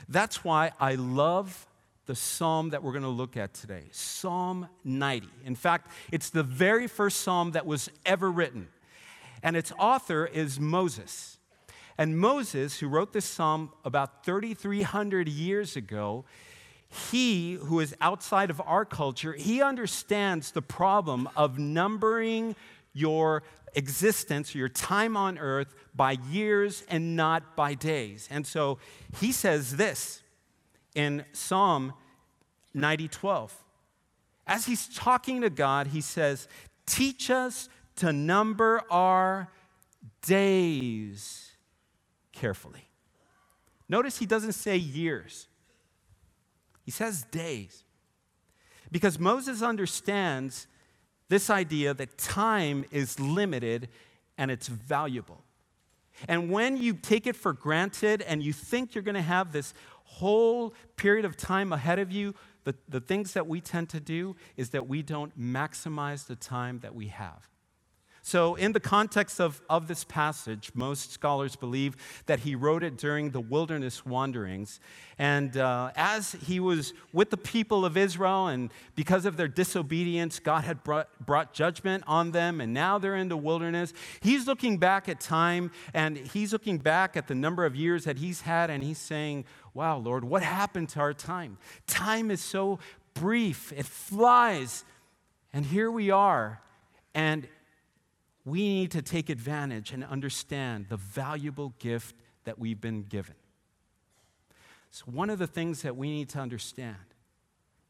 That's 0.07 0.43
why 0.43 0.71
I 0.79 0.95
love 0.95 1.67
the 2.05 2.15
psalm 2.15 2.71
that 2.71 2.83
we're 2.83 2.91
going 2.91 3.03
to 3.03 3.09
look 3.09 3.37
at 3.37 3.53
today 3.53 3.83
Psalm 3.91 4.67
90. 4.83 5.27
In 5.45 5.55
fact, 5.55 5.91
it's 6.11 6.29
the 6.29 6.43
very 6.43 6.87
first 6.87 7.21
psalm 7.21 7.51
that 7.51 7.65
was 7.65 7.89
ever 8.05 8.31
written, 8.31 8.67
and 9.43 9.55
its 9.55 9.71
author 9.77 10.25
is 10.25 10.59
Moses. 10.59 11.37
And 11.97 12.17
Moses, 12.17 12.79
who 12.79 12.87
wrote 12.87 13.11
this 13.13 13.25
psalm 13.25 13.73
about 13.83 14.25
3,300 14.25 15.27
years 15.27 15.75
ago, 15.75 16.25
he 16.87 17.53
who 17.53 17.79
is 17.79 17.95
outside 18.01 18.49
of 18.49 18.61
our 18.65 18.85
culture, 18.85 19.33
he 19.33 19.61
understands 19.61 20.51
the 20.51 20.61
problem 20.61 21.29
of 21.35 21.59
numbering 21.59 22.55
your 22.93 23.43
existence, 23.75 24.55
your 24.55 24.69
time 24.69 25.15
on 25.15 25.37
earth, 25.37 25.75
by 25.93 26.17
years 26.29 26.83
and 26.89 27.15
not 27.15 27.55
by 27.55 27.73
days. 27.73 28.27
And 28.31 28.47
so 28.47 28.79
he 29.19 29.31
says 29.31 29.75
this 29.75 30.23
in 30.95 31.25
Psalm 31.33 31.93
90 32.73 33.07
12. 33.07 33.63
As 34.47 34.65
he's 34.65 34.87
talking 34.95 35.41
to 35.41 35.49
God, 35.49 35.87
he 35.87 36.01
says, 36.01 36.47
Teach 36.85 37.29
us 37.29 37.69
to 37.99 38.13
number 38.13 38.81
our 38.89 39.49
days 40.25 41.51
carefully. 42.31 42.89
Notice 43.87 44.17
he 44.17 44.25
doesn't 44.25 44.53
say 44.53 44.77
years, 44.77 45.47
he 46.83 46.91
says 46.91 47.23
days. 47.31 47.83
Because 48.91 49.19
Moses 49.19 49.61
understands 49.61 50.65
this 51.27 51.51
idea 51.51 51.93
that 51.93 52.17
time 52.17 52.85
is 52.89 53.19
limited 53.19 53.87
and 54.35 54.49
it's 54.49 54.67
valuable. 54.67 55.43
And 56.27 56.49
when 56.49 56.77
you 56.77 56.93
take 56.93 57.27
it 57.27 57.35
for 57.35 57.53
granted 57.53 58.23
and 58.23 58.41
you 58.41 58.51
think 58.51 58.95
you're 58.95 59.03
going 59.03 59.15
to 59.15 59.21
have 59.21 59.51
this 59.51 59.75
whole 60.05 60.73
period 60.95 61.25
of 61.25 61.37
time 61.37 61.71
ahead 61.71 61.99
of 61.99 62.11
you, 62.11 62.33
the, 62.63 62.75
the 62.87 62.99
things 62.99 63.33
that 63.33 63.47
we 63.47 63.61
tend 63.61 63.89
to 63.89 63.99
do 63.99 64.35
is 64.57 64.71
that 64.71 64.87
we 64.87 65.03
don't 65.03 65.39
maximize 65.39 66.25
the 66.25 66.35
time 66.35 66.79
that 66.79 66.95
we 66.95 67.07
have. 67.07 67.47
So, 68.29 68.53
in 68.53 68.73
the 68.73 68.79
context 68.79 69.41
of, 69.41 69.59
of 69.71 69.87
this 69.87 70.03
passage, 70.03 70.69
most 70.75 71.11
scholars 71.11 71.55
believe 71.55 71.95
that 72.27 72.41
he 72.41 72.53
wrote 72.53 72.83
it 72.83 72.95
during 72.95 73.31
the 73.31 73.41
wilderness 73.41 74.05
wanderings. 74.05 74.79
And 75.17 75.57
uh, 75.57 75.89
as 75.95 76.33
he 76.33 76.59
was 76.59 76.93
with 77.11 77.31
the 77.31 77.37
people 77.37 77.85
of 77.85 77.97
Israel, 77.97 78.45
and 78.45 78.71
because 78.93 79.25
of 79.25 79.35
their 79.35 79.47
disobedience, 79.47 80.37
God 80.37 80.63
had 80.63 80.83
brought, 80.83 81.09
brought 81.25 81.53
judgment 81.55 82.03
on 82.05 82.29
them, 82.29 82.61
and 82.61 82.71
now 82.71 82.99
they're 82.99 83.15
in 83.15 83.29
the 83.29 83.35
wilderness. 83.35 83.93
He's 84.21 84.45
looking 84.45 84.77
back 84.77 85.09
at 85.09 85.19
time, 85.19 85.71
and 85.95 86.15
he's 86.15 86.53
looking 86.53 86.77
back 86.77 87.17
at 87.17 87.25
the 87.25 87.33
number 87.33 87.65
of 87.65 87.75
years 87.75 88.03
that 88.03 88.19
he's 88.19 88.41
had, 88.41 88.69
and 88.69 88.83
he's 88.83 88.99
saying, 88.99 89.45
Wow, 89.73 89.97
Lord, 89.97 90.23
what 90.23 90.43
happened 90.43 90.89
to 90.89 90.99
our 90.99 91.15
time? 91.15 91.57
Time 91.87 92.29
is 92.29 92.41
so 92.41 92.77
brief, 93.15 93.73
it 93.75 93.87
flies. 93.87 94.85
And 95.51 95.65
here 95.65 95.89
we 95.89 96.11
are. 96.11 96.61
And 97.15 97.47
we 98.49 98.67
need 98.67 98.91
to 98.91 99.01
take 99.01 99.29
advantage 99.29 99.91
and 99.91 100.03
understand 100.03 100.87
the 100.89 100.97
valuable 100.97 101.73
gift 101.79 102.15
that 102.45 102.57
we've 102.57 102.81
been 102.81 103.03
given. 103.03 103.35
So, 104.91 105.05
one 105.05 105.29
of 105.29 105.37
the 105.37 105.47
things 105.47 105.83
that 105.83 105.95
we 105.95 106.09
need 106.09 106.29
to 106.29 106.39
understand 106.39 106.95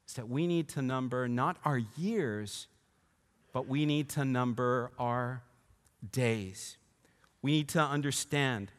is 0.07 0.15
that 0.15 0.27
we 0.27 0.47
need 0.47 0.67
to 0.69 0.81
number 0.81 1.27
not 1.27 1.57
our 1.63 1.77
years, 1.97 2.67
but 3.53 3.67
we 3.67 3.85
need 3.85 4.09
to 4.09 4.25
number 4.25 4.91
our 4.99 5.43
days. 6.11 6.77
We 7.41 7.51
need 7.51 7.69
to 7.69 7.81
understand 7.81 8.71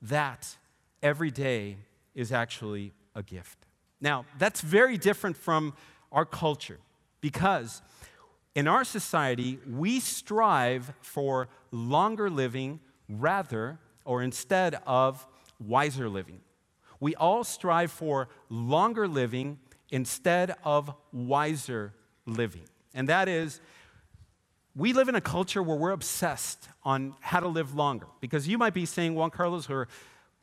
that 0.00 0.56
every 1.02 1.30
day 1.30 1.76
is 2.14 2.32
actually 2.32 2.92
a 3.14 3.22
gift. 3.22 3.58
Now, 4.00 4.24
that's 4.38 4.60
very 4.60 4.96
different 4.96 5.36
from 5.36 5.74
our 6.10 6.24
culture 6.24 6.78
because 7.20 7.82
in 8.54 8.68
our 8.68 8.84
society, 8.84 9.58
we 9.68 10.00
strive 10.00 10.92
for 11.00 11.48
longer 11.70 12.28
living 12.28 12.80
rather 13.08 13.78
or 14.04 14.22
instead 14.22 14.80
of 14.86 15.26
wiser 15.58 16.08
living. 16.08 16.40
We 17.00 17.14
all 17.14 17.44
strive 17.44 17.90
for 17.90 18.28
longer 18.48 19.08
living 19.08 19.58
instead 19.90 20.54
of 20.64 20.94
wiser 21.12 21.94
living. 22.26 22.64
And 22.94 23.08
that 23.08 23.28
is, 23.28 23.60
we 24.74 24.92
live 24.92 25.08
in 25.08 25.14
a 25.14 25.20
culture 25.20 25.62
where 25.62 25.76
we're 25.76 25.90
obsessed 25.90 26.68
on 26.82 27.14
how 27.20 27.40
to 27.40 27.48
live 27.48 27.74
longer. 27.74 28.06
Because 28.20 28.48
you 28.48 28.58
might 28.58 28.74
be 28.74 28.86
saying, 28.86 29.14
Juan 29.14 29.30
Carlos, 29.30 29.68
or 29.68 29.88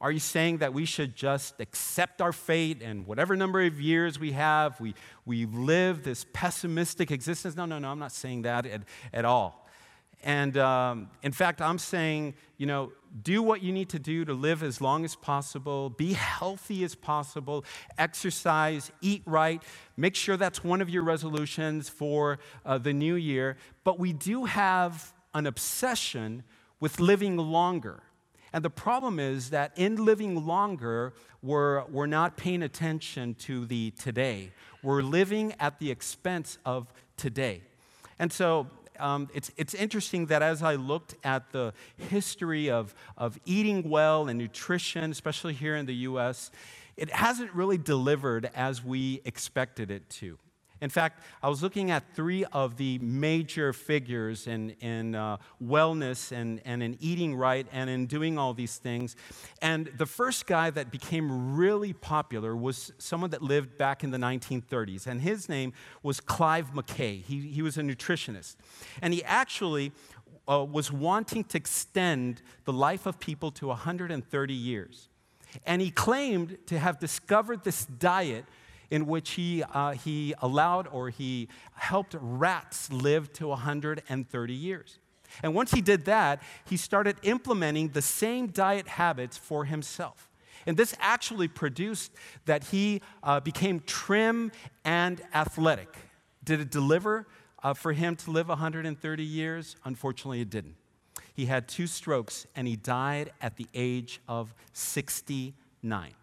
are 0.01 0.11
you 0.11 0.19
saying 0.19 0.59
that 0.59 0.73
we 0.73 0.85
should 0.85 1.15
just 1.15 1.59
accept 1.59 2.21
our 2.21 2.31
fate 2.31 2.81
and 2.81 3.05
whatever 3.05 3.35
number 3.35 3.61
of 3.61 3.81
years 3.81 4.17
we 4.17 4.31
have, 4.31 4.79
we, 4.79 4.95
we 5.25 5.45
live 5.45 6.03
this 6.03 6.25
pessimistic 6.31 7.11
existence? 7.11 7.57
No, 7.57 7.65
no, 7.65 7.79
no, 7.79 7.89
I'm 7.89 7.99
not 7.99 8.13
saying 8.13 8.43
that 8.43 8.65
at, 8.65 8.83
at 9.11 9.25
all. 9.25 9.67
And 10.23 10.57
um, 10.57 11.09
in 11.21 11.31
fact, 11.31 11.61
I'm 11.61 11.77
saying, 11.77 12.35
you 12.57 12.65
know, 12.65 12.91
do 13.23 13.41
what 13.41 13.63
you 13.63 13.71
need 13.71 13.89
to 13.89 13.99
do 13.99 14.25
to 14.25 14.33
live 14.33 14.63
as 14.63 14.81
long 14.81 15.03
as 15.03 15.15
possible, 15.15 15.89
be 15.89 16.13
healthy 16.13 16.83
as 16.83 16.95
possible, 16.95 17.65
exercise, 17.97 18.91
eat 19.01 19.21
right. 19.25 19.61
Make 19.97 20.15
sure 20.15 20.37
that's 20.37 20.63
one 20.63 20.81
of 20.81 20.89
your 20.89 21.03
resolutions 21.03 21.89
for 21.89 22.39
uh, 22.65 22.77
the 22.77 22.93
new 22.93 23.15
year. 23.15 23.57
But 23.83 23.99
we 23.99 24.13
do 24.13 24.45
have 24.45 25.13
an 25.33 25.45
obsession 25.45 26.43
with 26.79 26.99
living 26.99 27.37
longer. 27.37 28.03
And 28.53 28.63
the 28.63 28.69
problem 28.69 29.19
is 29.19 29.51
that 29.51 29.71
in 29.75 30.03
living 30.03 30.45
longer, 30.45 31.13
we're, 31.41 31.85
we're 31.85 32.07
not 32.07 32.37
paying 32.37 32.63
attention 32.63 33.35
to 33.35 33.65
the 33.65 33.91
today. 33.91 34.51
We're 34.83 35.01
living 35.01 35.53
at 35.59 35.79
the 35.79 35.91
expense 35.91 36.57
of 36.65 36.91
today. 37.17 37.61
And 38.17 38.31
so 38.33 38.67
um, 38.99 39.29
it's, 39.33 39.51
it's 39.55 39.73
interesting 39.73 40.25
that 40.27 40.41
as 40.41 40.61
I 40.61 40.75
looked 40.75 41.15
at 41.23 41.51
the 41.51 41.73
history 41.97 42.69
of, 42.69 42.93
of 43.17 43.39
eating 43.45 43.89
well 43.89 44.27
and 44.27 44.37
nutrition, 44.37 45.11
especially 45.11 45.53
here 45.53 45.75
in 45.75 45.85
the 45.85 45.95
US, 45.95 46.51
it 46.97 47.09
hasn't 47.11 47.53
really 47.53 47.77
delivered 47.77 48.49
as 48.55 48.83
we 48.83 49.21
expected 49.23 49.89
it 49.89 50.09
to. 50.09 50.37
In 50.81 50.89
fact, 50.89 51.21
I 51.43 51.49
was 51.49 51.61
looking 51.61 51.91
at 51.91 52.15
three 52.15 52.45
of 52.45 52.77
the 52.77 52.99
major 52.99 53.73
figures 53.73 54.47
in, 54.47 54.71
in 54.81 55.15
uh, 55.15 55.37
wellness 55.61 56.31
and, 56.31 56.61
and 56.63 56.81
in 56.81 56.97
eating 57.01 57.35
right 57.35 57.67
and 57.71 57.89
in 57.89 58.05
doing 58.05 58.37
all 58.37 58.53
these 58.53 58.77
things. 58.77 59.15
And 59.61 59.91
the 59.97 60.05
first 60.05 60.47
guy 60.47 60.69
that 60.69 60.89
became 60.89 61.55
really 61.55 61.91
popular 61.93 62.55
was 62.55 62.93
someone 62.97 63.31
that 63.31 63.41
lived 63.41 63.77
back 63.77 64.03
in 64.03 64.11
the 64.11 64.17
1930s. 64.17 65.05
And 65.05 65.21
his 65.21 65.49
name 65.49 65.73
was 66.01 66.21
Clive 66.21 66.73
McCay. 66.73 67.23
He, 67.23 67.41
he 67.41 67.61
was 67.61 67.77
a 67.77 67.81
nutritionist. 67.81 68.55
And 69.01 69.13
he 69.13 69.23
actually 69.23 69.91
uh, 70.47 70.63
was 70.63 70.91
wanting 70.91 71.43
to 71.43 71.57
extend 71.57 72.41
the 72.63 72.73
life 72.73 73.05
of 73.05 73.19
people 73.19 73.51
to 73.51 73.67
130 73.67 74.53
years. 74.53 75.09
And 75.65 75.81
he 75.81 75.91
claimed 75.91 76.57
to 76.67 76.79
have 76.79 76.99
discovered 76.99 77.63
this 77.63 77.85
diet 77.85 78.45
in 78.91 79.05
which 79.05 79.31
he, 79.31 79.63
uh, 79.63 79.91
he 79.91 80.33
allowed 80.41 80.87
or 80.87 81.09
he 81.09 81.47
helped 81.75 82.15
rats 82.19 82.91
live 82.91 83.31
to 83.33 83.47
130 83.47 84.53
years. 84.53 84.99
And 85.43 85.53
once 85.53 85.71
he 85.71 85.81
did 85.81 86.05
that, 86.05 86.41
he 86.65 86.77
started 86.77 87.17
implementing 87.21 87.89
the 87.89 88.01
same 88.01 88.47
diet 88.47 88.87
habits 88.87 89.37
for 89.37 89.65
himself. 89.65 90.29
And 90.65 90.75
this 90.75 90.95
actually 90.99 91.47
produced 91.47 92.11
that 92.45 92.65
he 92.65 93.01
uh, 93.23 93.39
became 93.39 93.79
trim 93.81 94.51
and 94.83 95.21
athletic. 95.33 95.95
Did 96.43 96.59
it 96.59 96.71
deliver 96.71 97.27
uh, 97.63 97.73
for 97.73 97.93
him 97.93 98.15
to 98.17 98.31
live 98.31 98.49
130 98.49 99.23
years? 99.23 99.75
Unfortunately, 99.85 100.41
it 100.41 100.49
didn't. 100.49 100.75
He 101.33 101.45
had 101.45 101.67
two 101.67 101.87
strokes 101.87 102.45
and 102.55 102.67
he 102.67 102.75
died 102.75 103.31
at 103.41 103.55
the 103.55 103.67
age 103.73 104.19
of 104.27 104.53
69. 104.73 106.13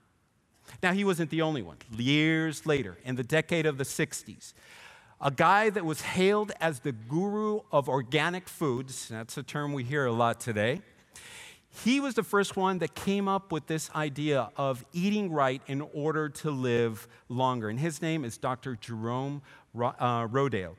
Now, 0.82 0.92
he 0.92 1.04
wasn't 1.04 1.30
the 1.30 1.42
only 1.42 1.62
one. 1.62 1.76
Years 1.96 2.66
later, 2.66 2.96
in 3.04 3.16
the 3.16 3.22
decade 3.22 3.66
of 3.66 3.78
the 3.78 3.84
60s, 3.84 4.52
a 5.20 5.30
guy 5.30 5.70
that 5.70 5.84
was 5.84 6.02
hailed 6.02 6.52
as 6.60 6.80
the 6.80 6.92
guru 6.92 7.60
of 7.72 7.88
organic 7.88 8.48
foods, 8.48 9.08
that's 9.08 9.36
a 9.38 9.42
term 9.42 9.72
we 9.72 9.84
hear 9.84 10.04
a 10.06 10.12
lot 10.12 10.40
today, 10.40 10.82
he 11.84 12.00
was 12.00 12.14
the 12.14 12.22
first 12.22 12.56
one 12.56 12.78
that 12.78 12.94
came 12.94 13.28
up 13.28 13.52
with 13.52 13.66
this 13.66 13.90
idea 13.94 14.50
of 14.56 14.84
eating 14.92 15.30
right 15.30 15.60
in 15.66 15.82
order 15.92 16.28
to 16.28 16.50
live 16.50 17.06
longer. 17.28 17.68
And 17.68 17.78
his 17.78 18.00
name 18.00 18.24
is 18.24 18.38
Dr. 18.38 18.76
Jerome 18.76 19.42
uh, 19.78 20.26
Rodale. 20.26 20.76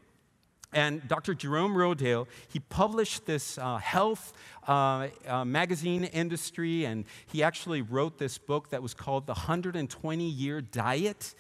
And 0.77 1.07
Dr. 1.07 1.33
Jerome 1.33 1.73
Rodale, 1.73 2.27
he 2.49 2.59
published 2.59 3.25
this 3.25 3.57
uh, 3.57 3.77
health 3.77 4.31
uh, 4.67 5.07
uh, 5.27 5.43
magazine 5.43 6.03
industry, 6.03 6.85
and 6.85 7.05
he 7.25 7.41
actually 7.41 7.81
wrote 7.81 8.19
this 8.19 8.37
book 8.37 8.69
that 8.69 8.83
was 8.83 8.93
called 8.93 9.25
The 9.25 9.33
120 9.33 10.29
Year 10.29 10.61
Diet. 10.61 11.33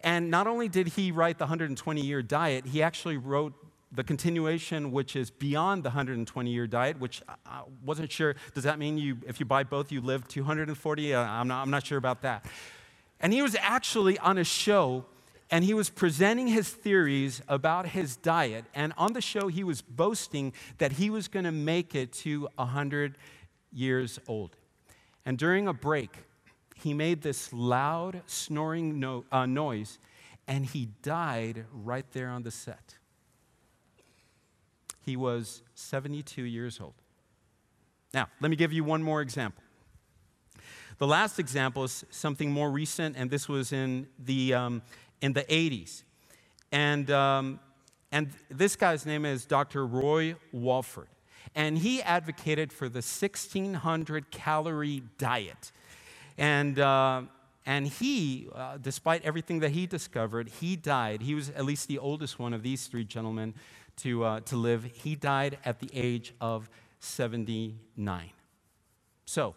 And 0.00 0.30
not 0.30 0.46
only 0.46 0.66
did 0.66 0.88
he 0.88 1.12
write 1.12 1.36
the 1.36 1.44
120 1.44 2.00
Year 2.00 2.22
Diet, 2.22 2.64
he 2.64 2.82
actually 2.82 3.18
wrote 3.18 3.52
the 3.92 4.02
continuation, 4.02 4.92
which 4.92 5.14
is 5.14 5.30
beyond 5.30 5.82
the 5.82 5.90
120 5.90 6.50
year 6.50 6.66
diet, 6.66 6.98
which 6.98 7.20
I 7.44 7.62
wasn't 7.84 8.10
sure. 8.10 8.34
Does 8.54 8.64
that 8.64 8.78
mean 8.78 8.96
you, 8.96 9.18
if 9.26 9.40
you 9.40 9.46
buy 9.46 9.64
both, 9.64 9.92
you 9.92 10.00
live 10.00 10.26
240? 10.26 11.12
Uh, 11.12 11.20
I'm, 11.20 11.48
not, 11.48 11.60
I'm 11.60 11.70
not 11.70 11.84
sure 11.84 11.98
about 11.98 12.22
that. 12.22 12.46
And 13.20 13.30
he 13.32 13.42
was 13.42 13.56
actually 13.60 14.16
on 14.20 14.38
a 14.38 14.44
show 14.44 15.04
and 15.50 15.64
he 15.64 15.74
was 15.74 15.90
presenting 15.90 16.46
his 16.46 16.68
theories 16.68 17.42
about 17.48 17.86
his 17.86 18.16
diet. 18.16 18.64
And 18.74 18.92
on 18.96 19.12
the 19.12 19.20
show, 19.20 19.48
he 19.48 19.64
was 19.64 19.82
boasting 19.82 20.52
that 20.78 20.92
he 20.92 21.10
was 21.10 21.26
going 21.26 21.44
to 21.44 21.52
make 21.52 21.94
it 21.94 22.12
to 22.12 22.48
100 22.54 23.16
years 23.72 24.20
old. 24.28 24.56
And 25.26 25.36
during 25.36 25.66
a 25.66 25.72
break, 25.72 26.10
he 26.76 26.94
made 26.94 27.22
this 27.22 27.52
loud 27.52 28.22
snoring 28.26 29.00
no, 29.00 29.24
uh, 29.30 29.46
noise, 29.46 29.98
and 30.46 30.64
he 30.64 30.88
died 31.02 31.66
right 31.72 32.06
there 32.12 32.28
on 32.28 32.42
the 32.42 32.50
set. 32.50 32.96
He 35.04 35.16
was 35.16 35.62
72 35.74 36.42
years 36.42 36.80
old. 36.80 36.94
Now, 38.14 38.28
let 38.40 38.50
me 38.50 38.56
give 38.56 38.72
you 38.72 38.84
one 38.84 39.02
more 39.02 39.20
example. 39.20 39.62
The 40.98 41.06
last 41.06 41.38
example 41.38 41.84
is 41.84 42.04
something 42.10 42.50
more 42.50 42.70
recent, 42.70 43.16
and 43.16 43.30
this 43.30 43.48
was 43.48 43.72
in 43.72 44.06
the 44.18 44.54
um, 44.54 44.82
in 45.20 45.32
the 45.32 45.42
80s. 45.44 46.02
And, 46.72 47.10
um, 47.10 47.60
and 48.12 48.30
this 48.48 48.76
guy's 48.76 49.06
name 49.06 49.24
is 49.24 49.44
Dr. 49.44 49.86
Roy 49.86 50.36
Walford. 50.52 51.08
And 51.54 51.78
he 51.78 52.00
advocated 52.02 52.72
for 52.72 52.88
the 52.88 52.98
1600 52.98 54.30
calorie 54.30 55.02
diet. 55.18 55.72
And, 56.38 56.78
uh, 56.78 57.22
and 57.66 57.86
he, 57.86 58.48
uh, 58.54 58.78
despite 58.80 59.24
everything 59.24 59.60
that 59.60 59.70
he 59.70 59.86
discovered, 59.86 60.48
he 60.48 60.76
died. 60.76 61.22
He 61.22 61.34
was 61.34 61.50
at 61.50 61.64
least 61.64 61.88
the 61.88 61.98
oldest 61.98 62.38
one 62.38 62.54
of 62.54 62.62
these 62.62 62.86
three 62.86 63.04
gentlemen 63.04 63.54
to, 63.98 64.24
uh, 64.24 64.40
to 64.40 64.56
live. 64.56 64.84
He 64.84 65.14
died 65.16 65.58
at 65.64 65.80
the 65.80 65.90
age 65.92 66.34
of 66.40 66.70
79. 67.00 68.30
So, 69.26 69.54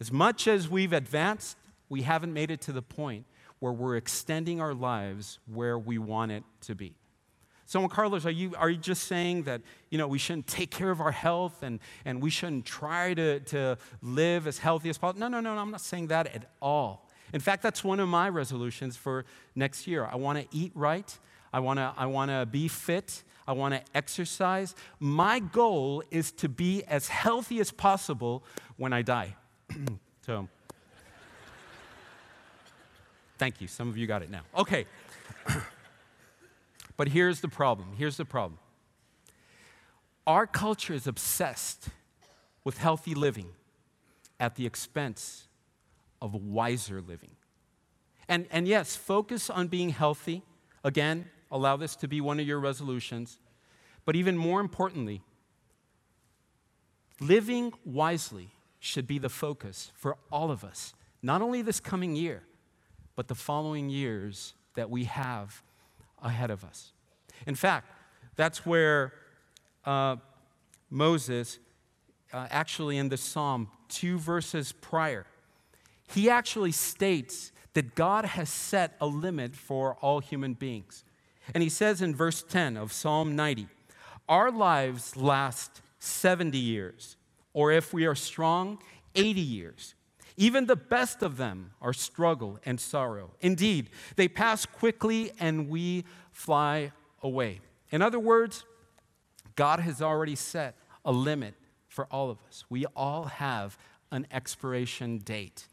as 0.00 0.10
much 0.10 0.48
as 0.48 0.68
we've 0.68 0.92
advanced, 0.92 1.56
we 1.88 2.02
haven't 2.02 2.32
made 2.32 2.50
it 2.50 2.60
to 2.62 2.72
the 2.72 2.82
point 2.82 3.24
where 3.62 3.72
we're 3.72 3.94
extending 3.94 4.60
our 4.60 4.74
lives 4.74 5.38
where 5.46 5.78
we 5.78 5.96
want 5.96 6.32
it 6.32 6.42
to 6.60 6.74
be. 6.74 6.96
So, 7.64 7.86
Carlos, 7.86 8.26
are 8.26 8.30
you, 8.30 8.56
are 8.58 8.68
you 8.68 8.76
just 8.76 9.04
saying 9.04 9.44
that 9.44 9.62
you 9.88 9.98
know, 9.98 10.08
we 10.08 10.18
shouldn't 10.18 10.48
take 10.48 10.72
care 10.72 10.90
of 10.90 11.00
our 11.00 11.12
health 11.12 11.62
and, 11.62 11.78
and 12.04 12.20
we 12.20 12.28
shouldn't 12.28 12.66
try 12.66 13.14
to, 13.14 13.38
to 13.38 13.78
live 14.02 14.48
as 14.48 14.58
healthy 14.58 14.88
as 14.88 14.98
possible? 14.98 15.20
No, 15.20 15.28
no, 15.28 15.38
no, 15.38 15.54
no, 15.54 15.60
I'm 15.60 15.70
not 15.70 15.80
saying 15.80 16.08
that 16.08 16.34
at 16.34 16.50
all. 16.60 17.08
In 17.32 17.38
fact, 17.38 17.62
that's 17.62 17.84
one 17.84 18.00
of 18.00 18.08
my 18.08 18.28
resolutions 18.28 18.96
for 18.96 19.24
next 19.54 19.86
year. 19.86 20.08
I 20.10 20.16
want 20.16 20.40
to 20.40 20.46
eat 20.50 20.72
right, 20.74 21.16
I 21.52 21.60
want 21.60 21.78
to 21.78 21.94
I 21.96 22.06
wanna 22.06 22.44
be 22.44 22.66
fit, 22.66 23.22
I 23.46 23.52
want 23.52 23.74
to 23.74 23.82
exercise. 23.94 24.74
My 24.98 25.38
goal 25.38 26.02
is 26.10 26.32
to 26.32 26.48
be 26.48 26.82
as 26.88 27.06
healthy 27.06 27.60
as 27.60 27.70
possible 27.70 28.42
when 28.76 28.92
I 28.92 29.02
die. 29.02 29.36
so, 30.26 30.48
Thank 33.42 33.60
you. 33.60 33.66
Some 33.66 33.88
of 33.88 33.96
you 33.96 34.06
got 34.06 34.22
it 34.22 34.30
now. 34.30 34.42
Okay. 34.56 34.86
but 36.96 37.08
here's 37.08 37.40
the 37.40 37.48
problem. 37.48 37.88
Here's 37.98 38.16
the 38.16 38.24
problem. 38.24 38.60
Our 40.28 40.46
culture 40.46 40.94
is 40.94 41.08
obsessed 41.08 41.88
with 42.62 42.78
healthy 42.78 43.16
living 43.16 43.48
at 44.38 44.54
the 44.54 44.64
expense 44.64 45.48
of 46.20 46.36
wiser 46.36 47.00
living. 47.00 47.32
And, 48.28 48.46
and 48.52 48.68
yes, 48.68 48.94
focus 48.94 49.50
on 49.50 49.66
being 49.66 49.88
healthy. 49.88 50.44
Again, 50.84 51.24
allow 51.50 51.76
this 51.76 51.96
to 51.96 52.06
be 52.06 52.20
one 52.20 52.38
of 52.38 52.46
your 52.46 52.60
resolutions. 52.60 53.40
But 54.04 54.14
even 54.14 54.36
more 54.36 54.60
importantly, 54.60 55.20
living 57.18 57.72
wisely 57.84 58.50
should 58.78 59.08
be 59.08 59.18
the 59.18 59.28
focus 59.28 59.90
for 59.96 60.16
all 60.30 60.52
of 60.52 60.62
us, 60.62 60.94
not 61.24 61.42
only 61.42 61.60
this 61.60 61.80
coming 61.80 62.14
year, 62.14 62.44
but 63.16 63.28
the 63.28 63.34
following 63.34 63.88
years 63.88 64.54
that 64.74 64.90
we 64.90 65.04
have 65.04 65.62
ahead 66.22 66.50
of 66.50 66.64
us. 66.64 66.92
In 67.46 67.54
fact, 67.54 67.90
that's 68.36 68.64
where 68.64 69.12
uh, 69.84 70.16
Moses, 70.90 71.58
uh, 72.32 72.46
actually 72.50 72.96
in 72.96 73.08
the 73.08 73.16
psalm, 73.16 73.68
two 73.88 74.18
verses 74.18 74.72
prior, 74.72 75.26
he 76.08 76.30
actually 76.30 76.72
states 76.72 77.52
that 77.74 77.94
God 77.94 78.24
has 78.24 78.48
set 78.48 78.96
a 79.00 79.06
limit 79.06 79.54
for 79.54 79.96
all 80.00 80.20
human 80.20 80.54
beings. 80.54 81.04
And 81.54 81.62
he 81.62 81.68
says 81.68 82.02
in 82.02 82.14
verse 82.14 82.42
10 82.42 82.76
of 82.76 82.92
Psalm 82.92 83.34
90, 83.34 83.66
Our 84.28 84.50
lives 84.50 85.16
last 85.16 85.80
70 85.98 86.58
years, 86.58 87.16
or 87.52 87.72
if 87.72 87.92
we 87.92 88.06
are 88.06 88.14
strong, 88.14 88.78
80 89.14 89.40
years. 89.40 89.94
Even 90.36 90.66
the 90.66 90.76
best 90.76 91.22
of 91.22 91.36
them 91.36 91.72
are 91.80 91.92
struggle 91.92 92.58
and 92.64 92.80
sorrow. 92.80 93.32
Indeed, 93.40 93.90
they 94.16 94.28
pass 94.28 94.66
quickly 94.66 95.32
and 95.38 95.68
we 95.68 96.04
fly 96.30 96.92
away. 97.22 97.60
In 97.90 98.02
other 98.02 98.18
words, 98.18 98.64
God 99.56 99.80
has 99.80 100.00
already 100.00 100.34
set 100.34 100.76
a 101.04 101.12
limit 101.12 101.54
for 101.88 102.06
all 102.10 102.30
of 102.30 102.38
us. 102.48 102.64
We 102.70 102.86
all 102.96 103.24
have 103.24 103.76
an 104.10 104.26
expiration 104.30 105.18
date. 105.18 105.66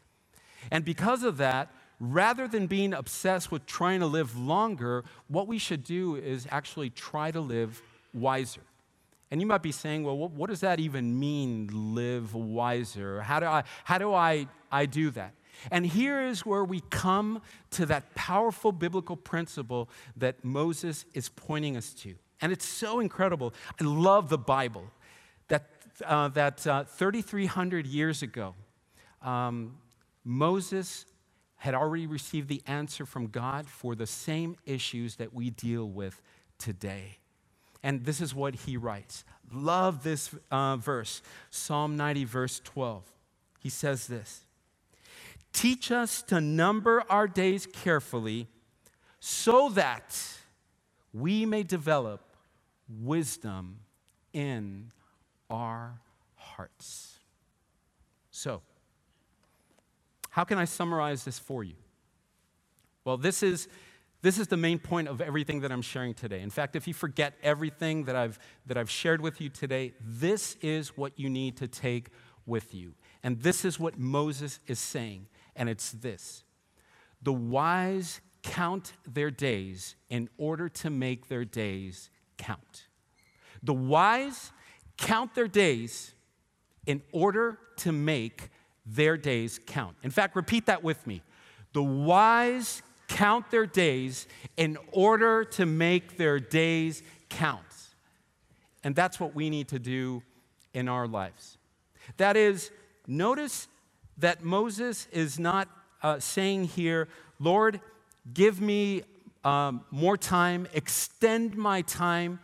And 0.70 0.84
because 0.84 1.22
of 1.22 1.38
that, 1.38 1.72
rather 1.98 2.46
than 2.46 2.66
being 2.66 2.92
obsessed 2.92 3.50
with 3.50 3.66
trying 3.66 4.00
to 4.00 4.06
live 4.06 4.36
longer, 4.36 5.04
what 5.28 5.46
we 5.46 5.58
should 5.58 5.84
do 5.84 6.16
is 6.16 6.46
actually 6.50 6.90
try 6.90 7.30
to 7.30 7.40
live 7.40 7.80
wiser. 8.12 8.62
And 9.30 9.40
you 9.40 9.46
might 9.46 9.62
be 9.62 9.72
saying, 9.72 10.02
well, 10.04 10.16
what, 10.16 10.32
what 10.32 10.50
does 10.50 10.60
that 10.60 10.80
even 10.80 11.18
mean, 11.18 11.68
live 11.72 12.34
wiser? 12.34 13.20
How 13.20 13.40
do, 13.40 13.46
I, 13.46 13.62
how 13.84 13.98
do 13.98 14.12
I, 14.12 14.48
I 14.72 14.86
do 14.86 15.10
that? 15.10 15.34
And 15.70 15.86
here 15.86 16.20
is 16.22 16.44
where 16.44 16.64
we 16.64 16.80
come 16.90 17.42
to 17.72 17.86
that 17.86 18.14
powerful 18.14 18.72
biblical 18.72 19.16
principle 19.16 19.88
that 20.16 20.44
Moses 20.44 21.04
is 21.14 21.28
pointing 21.28 21.76
us 21.76 21.92
to. 21.94 22.14
And 22.40 22.50
it's 22.50 22.64
so 22.64 23.00
incredible. 23.00 23.54
I 23.80 23.84
love 23.84 24.30
the 24.30 24.38
Bible. 24.38 24.84
That, 25.48 25.68
uh, 26.04 26.28
that 26.28 26.66
uh, 26.66 26.84
3,300 26.84 27.86
years 27.86 28.22
ago, 28.22 28.54
um, 29.22 29.76
Moses 30.24 31.04
had 31.56 31.74
already 31.74 32.06
received 32.06 32.48
the 32.48 32.62
answer 32.66 33.04
from 33.04 33.26
God 33.26 33.68
for 33.68 33.94
the 33.94 34.06
same 34.06 34.56
issues 34.64 35.16
that 35.16 35.34
we 35.34 35.50
deal 35.50 35.88
with 35.88 36.22
today. 36.58 37.19
And 37.82 38.04
this 38.04 38.20
is 38.20 38.34
what 38.34 38.54
he 38.54 38.76
writes. 38.76 39.24
Love 39.52 40.02
this 40.02 40.34
uh, 40.50 40.76
verse, 40.76 41.22
Psalm 41.50 41.96
90, 41.96 42.24
verse 42.24 42.60
12. 42.62 43.04
He 43.58 43.68
says 43.68 44.06
this 44.06 44.44
Teach 45.52 45.90
us 45.90 46.22
to 46.22 46.40
number 46.40 47.04
our 47.08 47.26
days 47.26 47.66
carefully 47.66 48.46
so 49.18 49.68
that 49.70 50.18
we 51.12 51.44
may 51.44 51.62
develop 51.62 52.20
wisdom 53.02 53.80
in 54.32 54.92
our 55.48 56.00
hearts. 56.36 57.18
So, 58.30 58.62
How 60.30 60.44
can 60.44 60.58
I 60.58 60.64
summarize 60.64 61.24
this 61.24 61.38
for 61.38 61.64
you? 61.64 61.74
Well, 63.04 63.16
this 63.16 63.42
is, 63.42 63.68
this 64.22 64.38
is 64.38 64.48
the 64.48 64.56
main 64.56 64.78
point 64.78 65.08
of 65.08 65.20
everything 65.20 65.60
that 65.60 65.72
I'm 65.72 65.82
sharing 65.82 66.14
today. 66.14 66.40
In 66.40 66.50
fact, 66.50 66.76
if 66.76 66.86
you 66.86 66.94
forget 66.94 67.34
everything 67.42 68.04
that 68.04 68.16
I've, 68.16 68.38
that 68.66 68.76
I've 68.76 68.90
shared 68.90 69.20
with 69.20 69.40
you 69.40 69.48
today, 69.48 69.94
this 70.00 70.56
is 70.60 70.96
what 70.96 71.18
you 71.18 71.30
need 71.30 71.56
to 71.58 71.68
take 71.68 72.08
with 72.46 72.74
you. 72.74 72.94
And 73.22 73.40
this 73.40 73.64
is 73.64 73.80
what 73.80 73.98
Moses 73.98 74.60
is 74.66 74.78
saying, 74.78 75.26
and 75.56 75.68
it's 75.68 75.92
this 75.92 76.44
The 77.22 77.32
wise 77.32 78.20
count 78.42 78.94
their 79.06 79.30
days 79.30 79.96
in 80.08 80.28
order 80.38 80.68
to 80.68 80.90
make 80.90 81.28
their 81.28 81.44
days 81.44 82.10
count. 82.38 82.86
The 83.62 83.74
wise 83.74 84.52
count 84.96 85.34
their 85.34 85.48
days 85.48 86.14
in 86.86 87.02
order 87.12 87.58
to 87.78 87.92
make 87.92 88.50
their 88.86 89.16
days 89.16 89.60
count. 89.66 89.96
In 90.02 90.10
fact, 90.10 90.36
repeat 90.36 90.66
that 90.66 90.82
with 90.82 91.06
me. 91.06 91.22
The 91.72 91.82
wise 91.82 92.82
count 93.10 93.50
their 93.50 93.66
days 93.66 94.26
in 94.56 94.78
order 94.92 95.44
to 95.44 95.66
make 95.66 96.16
their 96.16 96.38
days 96.38 97.02
count. 97.28 97.60
And 98.82 98.94
that's 98.94 99.20
what 99.20 99.34
we 99.34 99.50
need 99.50 99.68
to 99.68 99.78
do 99.78 100.22
in 100.72 100.88
our 100.88 101.06
lives. 101.06 101.58
That 102.16 102.36
is, 102.36 102.70
notice 103.06 103.68
that 104.18 104.42
Moses 104.42 105.08
is 105.12 105.38
not 105.38 105.68
uh, 106.02 106.20
saying 106.20 106.64
here, 106.64 107.08
Lord, 107.38 107.80
give 108.32 108.60
me 108.60 109.02
um, 109.44 109.84
more 109.90 110.16
time, 110.16 110.66
extend 110.72 111.56
my 111.56 111.82
time, 111.82 112.38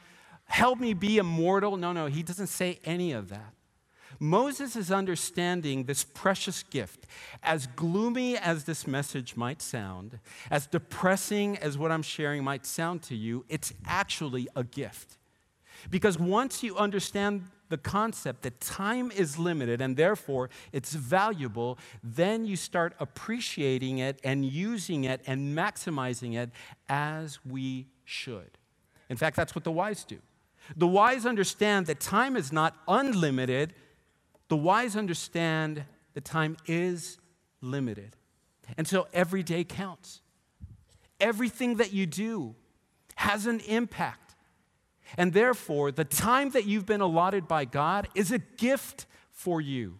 help 0.46 0.78
me 0.78 0.94
be 0.94 1.18
immortal. 1.18 1.76
No, 1.76 1.92
no, 1.92 2.06
he 2.06 2.22
doesn't 2.22 2.48
say 2.48 2.80
any 2.84 3.12
of 3.12 3.28
that. 3.28 3.55
Moses 4.18 4.76
is 4.76 4.90
understanding 4.90 5.84
this 5.84 6.04
precious 6.04 6.62
gift. 6.62 7.06
As 7.42 7.66
gloomy 7.66 8.36
as 8.36 8.64
this 8.64 8.86
message 8.86 9.36
might 9.36 9.60
sound, 9.60 10.18
as 10.50 10.66
depressing 10.66 11.56
as 11.58 11.76
what 11.76 11.90
I'm 11.92 12.02
sharing 12.02 12.44
might 12.44 12.66
sound 12.66 13.02
to 13.04 13.14
you, 13.14 13.44
it's 13.48 13.72
actually 13.86 14.48
a 14.56 14.64
gift. 14.64 15.18
Because 15.90 16.18
once 16.18 16.62
you 16.62 16.76
understand 16.76 17.44
the 17.68 17.76
concept 17.76 18.42
that 18.42 18.60
time 18.60 19.10
is 19.10 19.38
limited 19.38 19.80
and 19.80 19.96
therefore 19.96 20.50
it's 20.72 20.94
valuable, 20.94 21.78
then 22.02 22.46
you 22.46 22.56
start 22.56 22.94
appreciating 23.00 23.98
it 23.98 24.20
and 24.22 24.44
using 24.44 25.04
it 25.04 25.20
and 25.26 25.56
maximizing 25.56 26.34
it 26.36 26.50
as 26.88 27.38
we 27.44 27.86
should. 28.04 28.58
In 29.08 29.16
fact, 29.16 29.36
that's 29.36 29.54
what 29.54 29.64
the 29.64 29.72
wise 29.72 30.04
do. 30.04 30.18
The 30.76 30.86
wise 30.86 31.26
understand 31.26 31.86
that 31.86 32.00
time 32.00 32.36
is 32.36 32.52
not 32.52 32.76
unlimited, 32.88 33.74
the 34.48 34.56
wise 34.56 34.96
understand 34.96 35.84
that 36.14 36.24
time 36.24 36.56
is 36.66 37.18
limited. 37.60 38.16
And 38.76 38.86
so 38.86 39.06
every 39.12 39.42
day 39.42 39.64
counts. 39.64 40.20
Everything 41.20 41.76
that 41.76 41.92
you 41.92 42.06
do 42.06 42.54
has 43.16 43.46
an 43.46 43.60
impact. 43.60 44.34
And 45.16 45.32
therefore, 45.32 45.92
the 45.92 46.04
time 46.04 46.50
that 46.50 46.66
you've 46.66 46.86
been 46.86 47.00
allotted 47.00 47.46
by 47.48 47.64
God 47.64 48.08
is 48.14 48.32
a 48.32 48.38
gift 48.38 49.06
for 49.30 49.60
you. 49.60 49.98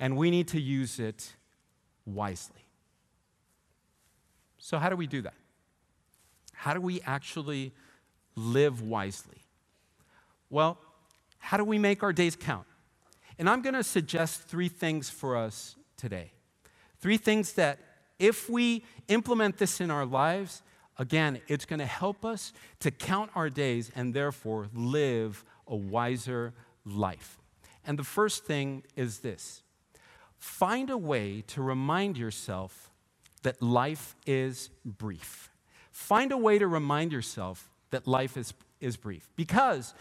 And 0.00 0.16
we 0.16 0.30
need 0.30 0.48
to 0.48 0.60
use 0.60 0.98
it 0.98 1.34
wisely. 2.04 2.66
So, 4.58 4.78
how 4.78 4.88
do 4.88 4.96
we 4.96 5.06
do 5.06 5.22
that? 5.22 5.34
How 6.52 6.74
do 6.74 6.80
we 6.80 7.00
actually 7.02 7.72
live 8.34 8.82
wisely? 8.82 9.44
Well, 10.50 10.78
how 11.38 11.56
do 11.56 11.64
we 11.64 11.78
make 11.78 12.02
our 12.02 12.12
days 12.12 12.34
count? 12.34 12.66
And 13.38 13.48
I'm 13.48 13.62
going 13.62 13.74
to 13.74 13.84
suggest 13.84 14.42
three 14.42 14.68
things 14.68 15.10
for 15.10 15.36
us 15.36 15.76
today. 15.96 16.32
Three 17.00 17.18
things 17.18 17.52
that, 17.54 17.78
if 18.18 18.48
we 18.48 18.84
implement 19.08 19.58
this 19.58 19.80
in 19.80 19.90
our 19.90 20.06
lives, 20.06 20.62
Again, 20.98 21.40
it's 21.46 21.64
going 21.64 21.78
to 21.78 21.86
help 21.86 22.24
us 22.24 22.52
to 22.80 22.90
count 22.90 23.30
our 23.34 23.50
days 23.50 23.90
and 23.94 24.14
therefore 24.14 24.68
live 24.74 25.44
a 25.66 25.76
wiser 25.76 26.54
life. 26.84 27.38
And 27.84 27.98
the 27.98 28.04
first 28.04 28.44
thing 28.44 28.82
is 28.96 29.20
this 29.20 29.62
find 30.38 30.90
a 30.90 30.98
way 30.98 31.42
to 31.48 31.62
remind 31.62 32.16
yourself 32.16 32.90
that 33.42 33.60
life 33.60 34.16
is 34.26 34.70
brief. 34.84 35.50
Find 35.90 36.32
a 36.32 36.36
way 36.36 36.58
to 36.58 36.66
remind 36.66 37.12
yourself 37.12 37.70
that 37.90 38.06
life 38.06 38.36
is, 38.36 38.54
is 38.80 38.96
brief. 38.96 39.30
Because 39.36 39.94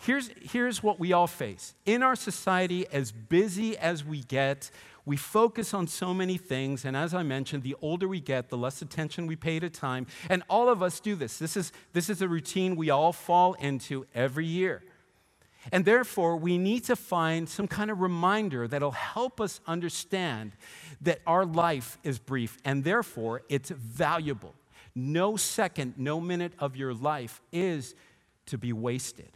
here's, 0.00 0.30
here's 0.42 0.82
what 0.82 0.98
we 0.98 1.12
all 1.12 1.26
face. 1.26 1.74
In 1.86 2.02
our 2.02 2.16
society, 2.16 2.86
as 2.92 3.12
busy 3.12 3.76
as 3.78 4.04
we 4.04 4.22
get, 4.22 4.70
we 5.06 5.16
focus 5.16 5.72
on 5.72 5.86
so 5.86 6.12
many 6.12 6.36
things, 6.36 6.84
and 6.84 6.96
as 6.96 7.14
I 7.14 7.22
mentioned, 7.22 7.62
the 7.62 7.76
older 7.80 8.06
we 8.06 8.20
get, 8.20 8.48
the 8.48 8.58
less 8.58 8.82
attention 8.82 9.26
we 9.26 9.36
pay 9.36 9.58
to 9.58 9.70
time. 9.70 10.06
And 10.28 10.42
all 10.48 10.68
of 10.68 10.82
us 10.82 11.00
do 11.00 11.14
this. 11.14 11.38
This 11.38 11.56
is, 11.56 11.72
this 11.92 12.10
is 12.10 12.22
a 12.22 12.28
routine 12.28 12.76
we 12.76 12.90
all 12.90 13.12
fall 13.12 13.54
into 13.54 14.06
every 14.14 14.46
year. 14.46 14.82
And 15.72 15.84
therefore, 15.84 16.36
we 16.36 16.58
need 16.58 16.84
to 16.84 16.96
find 16.96 17.48
some 17.48 17.68
kind 17.68 17.90
of 17.90 18.00
reminder 18.00 18.66
that'll 18.66 18.92
help 18.92 19.40
us 19.40 19.60
understand 19.66 20.52
that 21.02 21.20
our 21.26 21.44
life 21.44 21.98
is 22.02 22.18
brief 22.18 22.56
and 22.64 22.82
therefore 22.82 23.42
it's 23.48 23.70
valuable. 23.70 24.54
No 24.94 25.36
second, 25.36 25.94
no 25.96 26.20
minute 26.20 26.52
of 26.58 26.76
your 26.76 26.94
life 26.94 27.40
is 27.52 27.94
to 28.46 28.58
be 28.58 28.72
wasted. 28.72 29.30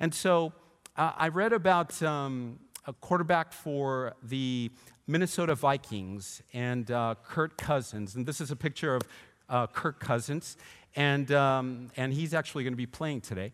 And 0.00 0.14
so 0.14 0.52
uh, 0.96 1.12
I 1.16 1.28
read 1.28 1.52
about 1.52 2.00
um, 2.02 2.58
a 2.86 2.92
quarterback 2.92 3.52
for 3.52 4.14
the 4.22 4.70
Minnesota 5.06 5.54
Vikings 5.54 6.42
and 6.52 6.90
uh, 6.90 7.16
Kirk 7.24 7.56
Cousins. 7.56 8.14
And 8.14 8.24
this 8.24 8.40
is 8.40 8.50
a 8.50 8.56
picture 8.56 8.94
of 8.94 9.02
uh, 9.48 9.66
Kirk 9.66 9.98
Cousins. 9.98 10.56
And, 10.94 11.32
um, 11.32 11.90
and 11.96 12.12
he's 12.12 12.32
actually 12.32 12.64
going 12.64 12.74
to 12.74 12.78
be 12.78 12.86
playing 12.86 13.22
today. 13.22 13.52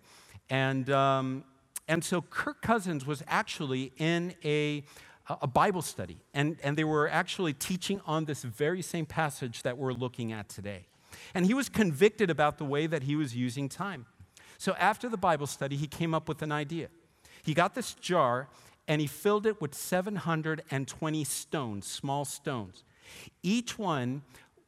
And, 0.51 0.91
um, 0.91 1.45
and 1.89 2.05
so 2.05 2.21
Kirk 2.21 2.61
Cousins 2.61 3.07
was 3.07 3.23
actually 3.27 3.93
in 3.97 4.35
a, 4.45 4.85
a 5.29 5.47
Bible 5.47 5.83
study. 5.83 6.19
And, 6.35 6.59
and 6.63 6.77
they 6.77 6.85
were 6.85 7.09
actually 7.09 7.55
teaching 7.55 8.01
on 8.07 8.27
this 8.27 8.43
very 8.43 8.83
same 8.83 9.07
passage 9.07 9.63
that 9.63 9.79
we're 9.79 9.93
looking 9.93 10.33
at 10.33 10.49
today. 10.49 10.87
And 11.35 11.47
he 11.47 11.55
was 11.55 11.69
convicted 11.69 12.29
about 12.29 12.59
the 12.59 12.65
way 12.65 12.87
that 12.87 13.05
he 13.05 13.17
was 13.17 13.35
using 13.35 13.69
time. 13.69 14.07
So 14.59 14.75
after 14.79 15.09
the 15.09 15.17
Bible 15.17 15.47
study, 15.47 15.77
he 15.77 15.87
came 15.87 16.15
up 16.15 16.29
with 16.29 16.43
an 16.43 16.53
idea. 16.53 16.89
He 17.43 17.55
got 17.55 17.75
this 17.75 17.95
jar 17.95 18.49
and 18.87 19.01
he 19.01 19.07
filled 19.07 19.47
it 19.47 19.61
with 19.61 19.75
720 19.75 21.25
stones, 21.25 21.87
small 21.87 22.25
stones, 22.25 22.85
each 23.43 23.79
one 23.79 24.23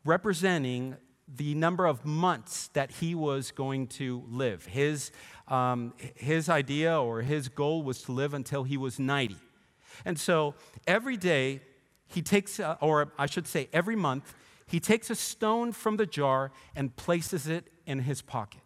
representing 0.04 0.96
the 1.28 1.54
number 1.54 1.86
of 1.86 2.04
months 2.04 2.68
that 2.68 2.90
he 2.92 3.14
was 3.14 3.50
going 3.50 3.88
to 3.88 4.22
live. 4.28 4.66
His, 4.66 5.10
um, 5.48 5.92
his 6.14 6.48
idea 6.48 7.00
or 7.00 7.22
his 7.22 7.48
goal 7.48 7.82
was 7.82 8.02
to 8.02 8.12
live 8.12 8.32
until 8.32 8.62
he 8.62 8.76
was 8.76 8.98
90. 8.98 9.36
And 10.04 10.18
so 10.18 10.54
every 10.86 11.16
day, 11.16 11.60
he 12.08 12.22
takes, 12.22 12.60
or 12.80 13.12
I 13.18 13.26
should 13.26 13.48
say, 13.48 13.68
every 13.72 13.96
month, 13.96 14.34
he 14.66 14.78
takes 14.78 15.10
a 15.10 15.14
stone 15.14 15.72
from 15.72 15.96
the 15.96 16.06
jar 16.06 16.52
and 16.74 16.94
places 16.94 17.48
it 17.48 17.68
in 17.86 18.00
his 18.00 18.22
pocket. 18.22 18.60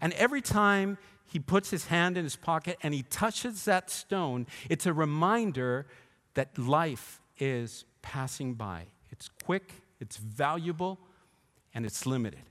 And 0.00 0.12
every 0.14 0.42
time 0.42 0.98
he 1.26 1.38
puts 1.38 1.70
his 1.70 1.86
hand 1.86 2.16
in 2.16 2.24
his 2.24 2.36
pocket 2.36 2.78
and 2.82 2.94
he 2.94 3.02
touches 3.02 3.64
that 3.64 3.90
stone, 3.90 4.46
it's 4.70 4.86
a 4.86 4.92
reminder 4.92 5.86
that 6.34 6.56
life 6.58 7.20
is 7.38 7.84
passing 8.02 8.54
by. 8.54 8.86
It's 9.10 9.28
quick, 9.44 9.72
it's 10.00 10.16
valuable, 10.16 10.98
and 11.74 11.84
it's 11.84 12.06
limited. 12.06 12.42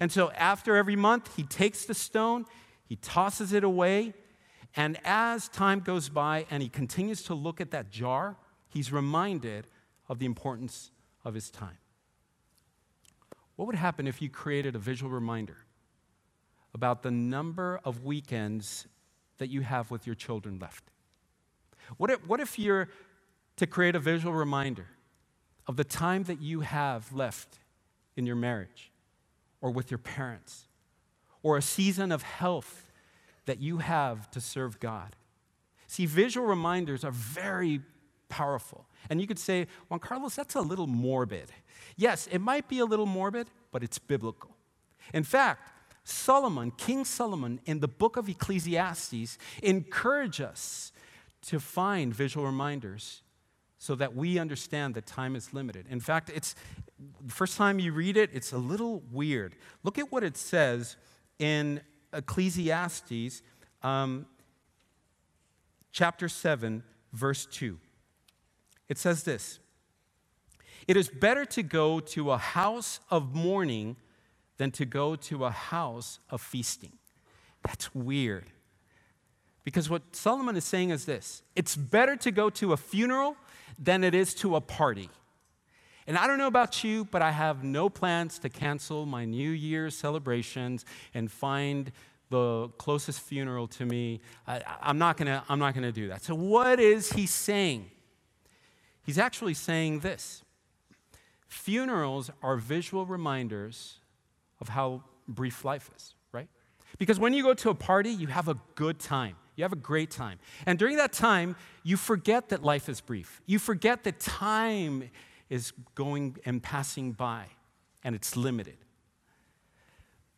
And 0.00 0.10
so 0.10 0.30
after 0.32 0.76
every 0.76 0.96
month, 0.96 1.36
he 1.36 1.44
takes 1.44 1.84
the 1.84 1.94
stone, 1.94 2.46
he 2.84 2.96
tosses 2.96 3.52
it 3.52 3.62
away, 3.62 4.14
and 4.74 4.98
as 5.04 5.48
time 5.48 5.80
goes 5.80 6.08
by 6.08 6.46
and 6.50 6.62
he 6.62 6.68
continues 6.68 7.22
to 7.24 7.34
look 7.34 7.60
at 7.60 7.70
that 7.70 7.90
jar, 7.90 8.36
he's 8.68 8.92
reminded 8.92 9.66
of 10.08 10.18
the 10.18 10.26
importance 10.26 10.90
of 11.24 11.34
his 11.34 11.50
time. 11.50 11.78
What 13.56 13.66
would 13.66 13.76
happen 13.76 14.06
if 14.06 14.22
you 14.22 14.28
created 14.28 14.74
a 14.74 14.78
visual 14.78 15.12
reminder? 15.12 15.58
About 16.74 17.02
the 17.02 17.10
number 17.10 17.80
of 17.84 18.04
weekends 18.04 18.86
that 19.38 19.48
you 19.48 19.62
have 19.62 19.90
with 19.90 20.06
your 20.06 20.14
children 20.14 20.58
left? 20.58 20.84
What 21.96 22.10
if, 22.10 22.26
what 22.26 22.40
if 22.40 22.58
you're 22.58 22.88
to 23.56 23.66
create 23.66 23.94
a 23.94 23.98
visual 23.98 24.34
reminder 24.34 24.86
of 25.66 25.76
the 25.76 25.84
time 25.84 26.24
that 26.24 26.40
you 26.40 26.60
have 26.60 27.12
left 27.12 27.58
in 28.16 28.26
your 28.26 28.36
marriage 28.36 28.90
or 29.60 29.70
with 29.70 29.90
your 29.90 29.98
parents 29.98 30.66
or 31.42 31.56
a 31.56 31.62
season 31.62 32.12
of 32.12 32.22
health 32.22 32.90
that 33.46 33.60
you 33.60 33.78
have 33.78 34.30
to 34.30 34.40
serve 34.40 34.80
God? 34.80 35.16
See, 35.86 36.06
visual 36.06 36.46
reminders 36.46 37.04
are 37.04 37.12
very 37.12 37.80
powerful. 38.28 38.86
And 39.10 39.20
you 39.20 39.26
could 39.26 39.38
say, 39.38 39.66
Juan 39.88 40.00
Carlos, 40.00 40.34
that's 40.34 40.54
a 40.54 40.60
little 40.60 40.86
morbid. 40.86 41.50
Yes, 41.96 42.28
it 42.32 42.38
might 42.38 42.66
be 42.68 42.78
a 42.78 42.84
little 42.86 43.04
morbid, 43.04 43.48
but 43.70 43.82
it's 43.82 43.98
biblical. 43.98 44.56
In 45.12 45.22
fact, 45.22 45.68
Solomon, 46.04 46.72
King 46.72 47.04
Solomon, 47.04 47.60
in 47.64 47.80
the 47.80 47.88
book 47.88 48.16
of 48.16 48.28
Ecclesiastes, 48.28 49.38
encourage 49.62 50.40
us 50.40 50.92
to 51.42 51.60
find 51.60 52.14
visual 52.14 52.46
reminders 52.46 53.22
so 53.78 53.94
that 53.96 54.14
we 54.14 54.38
understand 54.38 54.94
that 54.94 55.06
time 55.06 55.34
is 55.34 55.52
limited. 55.52 55.86
In 55.90 56.00
fact, 56.00 56.30
it's 56.32 56.54
the 57.20 57.32
first 57.32 57.56
time 57.56 57.78
you 57.78 57.92
read 57.92 58.16
it, 58.16 58.30
it's 58.32 58.52
a 58.52 58.58
little 58.58 59.02
weird. 59.10 59.56
Look 59.82 59.98
at 59.98 60.12
what 60.12 60.22
it 60.22 60.36
says 60.36 60.96
in 61.38 61.80
Ecclesiastes 62.12 63.42
um, 63.82 64.26
chapter 65.90 66.28
7, 66.28 66.82
verse 67.12 67.46
2. 67.46 67.78
It 68.88 68.98
says 68.98 69.24
this 69.24 69.58
It 70.86 70.96
is 70.96 71.08
better 71.08 71.44
to 71.46 71.62
go 71.62 72.00
to 72.00 72.30
a 72.30 72.38
house 72.38 73.00
of 73.10 73.34
mourning 73.34 73.96
than 74.62 74.70
to 74.70 74.84
go 74.84 75.16
to 75.16 75.44
a 75.44 75.50
house 75.50 76.20
of 76.30 76.40
feasting. 76.40 76.92
That's 77.64 77.92
weird. 77.92 78.44
Because 79.64 79.90
what 79.90 80.14
Solomon 80.14 80.54
is 80.54 80.62
saying 80.62 80.90
is 80.90 81.04
this 81.04 81.42
it's 81.56 81.74
better 81.74 82.14
to 82.18 82.30
go 82.30 82.48
to 82.50 82.72
a 82.72 82.76
funeral 82.76 83.34
than 83.76 84.04
it 84.04 84.14
is 84.14 84.34
to 84.34 84.54
a 84.54 84.60
party. 84.60 85.10
And 86.06 86.16
I 86.16 86.28
don't 86.28 86.38
know 86.38 86.46
about 86.46 86.84
you, 86.84 87.04
but 87.06 87.22
I 87.22 87.32
have 87.32 87.64
no 87.64 87.88
plans 87.88 88.38
to 88.38 88.48
cancel 88.48 89.04
my 89.04 89.24
New 89.24 89.50
Year's 89.50 89.96
celebrations 89.96 90.84
and 91.12 91.28
find 91.28 91.90
the 92.30 92.68
closest 92.78 93.20
funeral 93.20 93.66
to 93.66 93.84
me. 93.84 94.20
I, 94.46 94.62
am 94.82 94.96
not 94.96 95.16
gonna, 95.16 95.42
I'm 95.48 95.58
not 95.58 95.74
gonna 95.74 95.90
do 95.90 96.06
that. 96.06 96.22
So, 96.22 96.36
what 96.36 96.78
is 96.78 97.14
he 97.14 97.26
saying? 97.26 97.90
He's 99.04 99.18
actually 99.18 99.54
saying 99.54 100.00
this 100.00 100.44
funerals 101.48 102.30
are 102.44 102.56
visual 102.56 103.06
reminders 103.06 103.98
of 104.62 104.68
how 104.68 105.02
brief 105.26 105.64
life 105.64 105.90
is, 105.96 106.14
right? 106.30 106.48
Because 106.96 107.18
when 107.18 107.34
you 107.34 107.42
go 107.42 107.52
to 107.52 107.70
a 107.70 107.74
party, 107.74 108.10
you 108.10 108.28
have 108.28 108.46
a 108.46 108.56
good 108.76 109.00
time. 109.00 109.34
You 109.56 109.64
have 109.64 109.72
a 109.72 109.76
great 109.76 110.10
time. 110.10 110.38
And 110.66 110.78
during 110.78 110.96
that 110.98 111.12
time, 111.12 111.56
you 111.82 111.96
forget 111.96 112.48
that 112.50 112.62
life 112.62 112.88
is 112.88 113.00
brief. 113.00 113.42
You 113.44 113.58
forget 113.58 114.04
that 114.04 114.20
time 114.20 115.10
is 115.50 115.72
going 115.96 116.36
and 116.46 116.62
passing 116.62 117.10
by 117.10 117.46
and 118.04 118.14
it's 118.14 118.36
limited. 118.36 118.78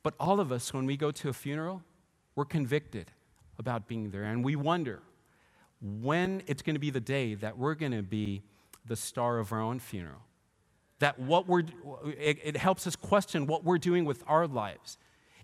But 0.02 0.14
all 0.18 0.40
of 0.40 0.50
us, 0.50 0.72
when 0.72 0.87
we 0.87 0.96
go 0.96 1.10
to 1.10 1.28
a 1.28 1.34
funeral, 1.34 1.82
we're 2.34 2.46
convicted 2.46 3.12
about 3.58 3.87
being 3.87 4.10
there 4.10 4.24
and 4.24 4.42
we 4.42 4.56
wonder 4.56 5.02
when 5.82 6.42
it's 6.46 6.62
going 6.62 6.76
to 6.76 6.80
be 6.80 6.90
the 6.90 6.98
day 6.98 7.34
that 7.34 7.58
we're 7.58 7.74
going 7.74 7.92
to 7.92 8.02
be 8.02 8.42
the 8.87 8.96
star 8.96 9.38
of 9.38 9.52
our 9.52 9.60
own 9.60 9.80
funeral. 9.80 10.22
That 11.04 11.18
what 11.18 11.46
we're, 11.46 11.64
it, 12.18 12.38
it 12.42 12.56
helps 12.56 12.86
us 12.86 12.96
question 12.96 13.46
what 13.46 13.62
we're 13.62 13.76
doing 13.76 14.06
with 14.06 14.24
our 14.26 14.46
lives. 14.46 14.96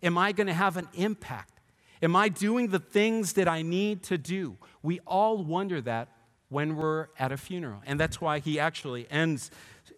Am 0.02 0.16
I 0.16 0.32
going 0.32 0.46
to 0.46 0.54
have 0.54 0.78
an 0.78 0.88
impact? 0.94 1.60
Am 2.00 2.16
I 2.16 2.30
doing 2.30 2.68
the 2.68 2.78
things 2.78 3.34
that 3.34 3.46
I 3.46 3.60
need 3.60 4.02
to 4.04 4.16
do? 4.16 4.56
We 4.82 5.00
all 5.00 5.44
wonder 5.44 5.82
that 5.82 6.08
when 6.48 6.76
we're 6.76 7.08
at 7.18 7.30
a 7.30 7.36
funeral. 7.36 7.82
And 7.84 8.00
that's 8.00 8.22
why 8.22 8.38
he 8.38 8.58
actually 8.58 9.06
ends 9.10 9.50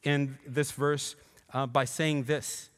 in 0.03 0.37
this 0.45 0.73
verse 0.73 1.15
uh, 1.55 1.69
by 1.69 1.85
saying 1.85 2.25
this. 2.25 2.69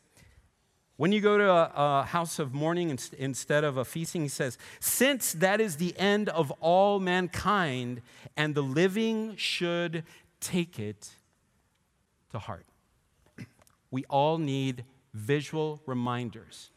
When 0.99 1.11
you 1.11 1.23
go 1.23 1.39
to 1.39 1.51
a, 1.51 1.73
a 1.75 2.03
house 2.03 2.39
of 2.39 2.53
mourning 2.53 2.91
in, 2.91 2.99
instead 3.17 3.65
of 3.65 3.79
a 3.79 3.87
feasting, 3.87 4.21
he 4.21 4.29
says, 4.29 4.59
Since 4.79 5.33
that 5.33 5.59
is 5.59 5.77
the 5.77 5.99
end 5.99 6.29
of 6.29 6.51
all 6.61 7.01
mankind, 7.01 8.03
and 8.37 8.55
the 8.55 8.63
living 8.63 9.37
should 9.37 10.05
take 10.39 10.79
it 10.79 11.13
to 12.33 12.39
heart. 12.39 12.67
We 13.95 14.05
all 14.11 14.39
need 14.39 14.85
visual 15.13 15.81
reminders 15.87 16.73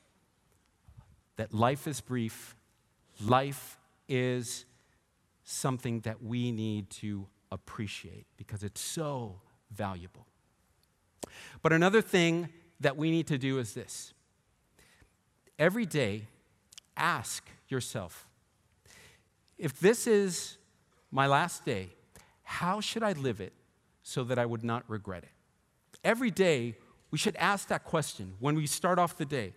that 1.37 1.51
life 1.51 1.87
is 1.87 1.99
brief, 1.99 2.55
life 3.19 3.79
is 4.07 4.65
something 5.43 6.01
that 6.01 6.21
we 6.21 6.51
need 6.51 6.91
to 6.91 7.25
appreciate 7.51 8.27
because 8.37 8.61
it's 8.61 8.81
so 8.81 9.41
valuable. 9.71 10.27
But 11.63 11.73
another 11.73 12.03
thing 12.03 12.49
that 12.81 12.97
we 12.97 13.09
need 13.09 13.25
to 13.29 13.39
do 13.39 13.57
is 13.57 13.73
this 13.73 14.13
every 15.57 15.87
day, 15.87 16.27
ask 16.95 17.43
yourself 17.67 18.27
if 19.57 19.79
this 19.79 20.05
is 20.05 20.57
my 21.09 21.25
last 21.25 21.65
day, 21.65 21.89
how 22.43 22.79
should 22.79 23.01
I 23.01 23.13
live 23.13 23.41
it 23.41 23.53
so 24.03 24.23
that 24.25 24.37
I 24.37 24.45
would 24.45 24.63
not 24.63 24.83
regret 24.87 25.23
it? 25.23 25.31
Every 26.03 26.29
day, 26.29 26.75
we 27.11 27.17
should 27.17 27.35
ask 27.37 27.67
that 27.69 27.83
question 27.83 28.33
when 28.39 28.55
we 28.55 28.67
start 28.67 28.99
off 28.99 29.17
the 29.17 29.25
day. 29.25 29.53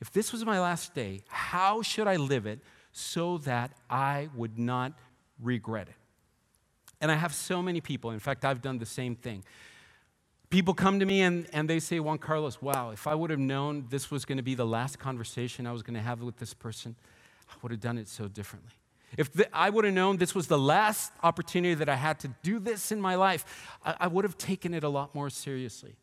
If 0.00 0.12
this 0.12 0.32
was 0.32 0.44
my 0.44 0.60
last 0.60 0.94
day, 0.94 1.22
how 1.28 1.82
should 1.82 2.06
I 2.06 2.16
live 2.16 2.46
it 2.46 2.60
so 2.92 3.38
that 3.38 3.72
I 3.90 4.28
would 4.34 4.58
not 4.58 4.92
regret 5.42 5.88
it? 5.88 5.94
And 7.00 7.10
I 7.10 7.16
have 7.16 7.34
so 7.34 7.62
many 7.62 7.80
people, 7.80 8.10
in 8.10 8.18
fact, 8.18 8.44
I've 8.44 8.62
done 8.62 8.78
the 8.78 8.86
same 8.86 9.14
thing. 9.14 9.44
People 10.50 10.72
come 10.72 10.98
to 10.98 11.06
me 11.06 11.20
and, 11.22 11.46
and 11.52 11.68
they 11.68 11.78
say, 11.78 12.00
Juan 12.00 12.18
Carlos, 12.18 12.62
wow, 12.62 12.90
if 12.90 13.06
I 13.06 13.14
would 13.14 13.30
have 13.30 13.38
known 13.38 13.86
this 13.90 14.10
was 14.10 14.24
going 14.24 14.38
to 14.38 14.42
be 14.42 14.54
the 14.54 14.66
last 14.66 14.98
conversation 14.98 15.66
I 15.66 15.72
was 15.72 15.82
going 15.82 15.94
to 15.94 16.00
have 16.00 16.22
with 16.22 16.38
this 16.38 16.54
person, 16.54 16.96
I 17.50 17.54
would 17.62 17.70
have 17.70 17.80
done 17.80 17.98
it 17.98 18.08
so 18.08 18.28
differently. 18.28 18.72
If 19.16 19.32
the, 19.32 19.48
I 19.56 19.70
would 19.70 19.84
have 19.84 19.94
known 19.94 20.16
this 20.16 20.34
was 20.34 20.46
the 20.46 20.58
last 20.58 21.12
opportunity 21.22 21.74
that 21.74 21.88
I 21.88 21.96
had 21.96 22.18
to 22.20 22.28
do 22.42 22.58
this 22.58 22.92
in 22.92 23.00
my 23.00 23.14
life, 23.14 23.76
I, 23.84 23.94
I 24.00 24.06
would 24.06 24.24
have 24.24 24.38
taken 24.38 24.74
it 24.74 24.84
a 24.84 24.88
lot 24.88 25.14
more 25.14 25.30
seriously. 25.30 25.96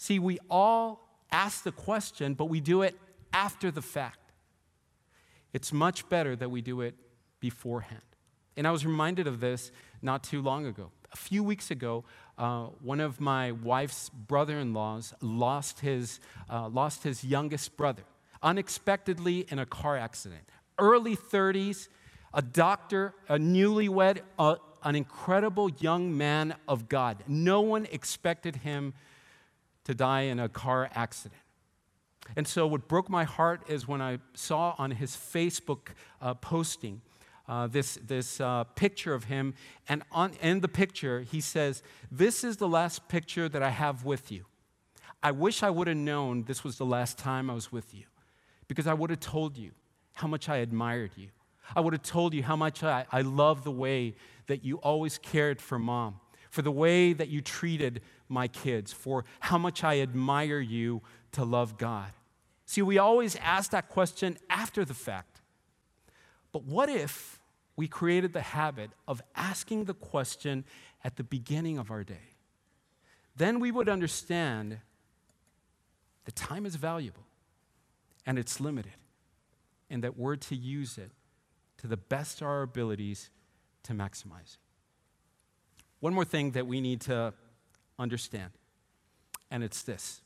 See, 0.00 0.18
we 0.18 0.38
all 0.48 1.06
ask 1.30 1.62
the 1.62 1.72
question, 1.72 2.32
but 2.32 2.46
we 2.46 2.58
do 2.58 2.80
it 2.80 2.98
after 3.34 3.70
the 3.70 3.82
fact. 3.82 4.32
It's 5.52 5.74
much 5.74 6.08
better 6.08 6.34
that 6.36 6.50
we 6.50 6.62
do 6.62 6.80
it 6.80 6.94
beforehand. 7.38 8.00
And 8.56 8.66
I 8.66 8.70
was 8.70 8.86
reminded 8.86 9.26
of 9.26 9.40
this 9.40 9.70
not 10.00 10.24
too 10.24 10.40
long 10.40 10.64
ago. 10.64 10.90
A 11.12 11.18
few 11.18 11.42
weeks 11.42 11.70
ago, 11.70 12.04
uh, 12.38 12.68
one 12.80 13.00
of 13.00 13.20
my 13.20 13.52
wife's 13.52 14.08
brother 14.08 14.58
in 14.58 14.72
laws 14.72 15.12
lost 15.20 15.80
his, 15.80 16.18
uh, 16.48 16.70
lost 16.70 17.02
his 17.02 17.22
youngest 17.22 17.76
brother 17.76 18.04
unexpectedly 18.42 19.40
in 19.50 19.58
a 19.58 19.66
car 19.66 19.98
accident. 19.98 20.48
Early 20.78 21.14
30s, 21.14 21.88
a 22.32 22.40
doctor, 22.40 23.12
a 23.28 23.36
newlywed, 23.36 24.22
uh, 24.38 24.54
an 24.82 24.96
incredible 24.96 25.68
young 25.68 26.16
man 26.16 26.54
of 26.66 26.88
God. 26.88 27.22
No 27.28 27.60
one 27.60 27.86
expected 27.92 28.56
him 28.56 28.94
to 29.84 29.94
die 29.94 30.22
in 30.22 30.38
a 30.38 30.48
car 30.48 30.90
accident. 30.94 31.40
And 32.36 32.46
so, 32.46 32.66
what 32.66 32.86
broke 32.86 33.08
my 33.08 33.24
heart 33.24 33.62
is 33.68 33.88
when 33.88 34.00
I 34.00 34.18
saw 34.34 34.74
on 34.78 34.92
his 34.92 35.16
Facebook 35.16 35.88
uh, 36.20 36.34
posting 36.34 37.00
uh, 37.48 37.66
this, 37.66 37.98
this 38.06 38.40
uh, 38.40 38.64
picture 38.64 39.12
of 39.12 39.24
him, 39.24 39.54
and 39.88 40.04
on, 40.12 40.32
in 40.40 40.60
the 40.60 40.68
picture, 40.68 41.22
he 41.22 41.40
says, 41.40 41.82
This 42.10 42.44
is 42.44 42.58
the 42.58 42.68
last 42.68 43.08
picture 43.08 43.48
that 43.48 43.62
I 43.62 43.70
have 43.70 44.04
with 44.04 44.30
you. 44.30 44.44
I 45.22 45.32
wish 45.32 45.62
I 45.62 45.70
would 45.70 45.88
have 45.88 45.96
known 45.96 46.44
this 46.44 46.62
was 46.62 46.78
the 46.78 46.86
last 46.86 47.18
time 47.18 47.50
I 47.50 47.54
was 47.54 47.72
with 47.72 47.92
you, 47.92 48.04
because 48.68 48.86
I 48.86 48.94
would 48.94 49.10
have 49.10 49.20
told 49.20 49.56
you 49.56 49.72
how 50.14 50.28
much 50.28 50.48
I 50.48 50.58
admired 50.58 51.10
you. 51.16 51.28
I 51.74 51.80
would 51.80 51.92
have 51.92 52.02
told 52.02 52.34
you 52.34 52.42
how 52.42 52.56
much 52.56 52.82
I, 52.82 53.04
I 53.10 53.22
love 53.22 53.64
the 53.64 53.70
way 53.70 54.14
that 54.46 54.64
you 54.64 54.76
always 54.76 55.18
cared 55.18 55.60
for 55.60 55.78
mom, 55.78 56.20
for 56.50 56.62
the 56.62 56.70
way 56.70 57.12
that 57.12 57.28
you 57.28 57.40
treated 57.40 58.02
my 58.28 58.48
kids, 58.48 58.92
for 58.92 59.24
how 59.40 59.56
much 59.56 59.82
I 59.82 60.00
admire 60.00 60.60
you 60.60 61.00
to 61.32 61.44
love 61.44 61.78
God. 61.78 62.12
See, 62.66 62.82
we 62.82 62.98
always 62.98 63.36
ask 63.36 63.70
that 63.70 63.88
question 63.88 64.36
after 64.48 64.84
the 64.84 64.94
fact. 64.94 65.40
But 66.52 66.64
what 66.64 66.88
if 66.88 67.40
we 67.76 67.88
created 67.88 68.32
the 68.32 68.42
habit 68.42 68.90
of 69.08 69.22
asking 69.34 69.84
the 69.84 69.94
question 69.94 70.64
at 71.02 71.16
the 71.16 71.24
beginning 71.24 71.78
of 71.78 71.90
our 71.90 72.04
day? 72.04 72.36
Then 73.36 73.58
we 73.60 73.70
would 73.70 73.88
understand 73.88 74.78
that 76.24 76.36
time 76.36 76.66
is 76.66 76.76
valuable 76.76 77.22
and 78.26 78.38
it's 78.38 78.60
limited, 78.60 78.92
and 79.88 80.04
that 80.04 80.18
we're 80.18 80.36
to 80.36 80.54
use 80.54 80.98
it 80.98 81.10
to 81.78 81.86
the 81.86 81.96
best 81.96 82.42
of 82.42 82.46
our 82.46 82.62
abilities 82.62 83.30
to 83.84 83.94
maximize 83.94 84.54
it. 84.54 84.69
One 86.00 86.14
more 86.14 86.24
thing 86.24 86.52
that 86.52 86.66
we 86.66 86.80
need 86.80 87.02
to 87.02 87.32
understand, 87.98 88.50
and 89.50 89.62
it's 89.62 89.82
this 89.82 90.22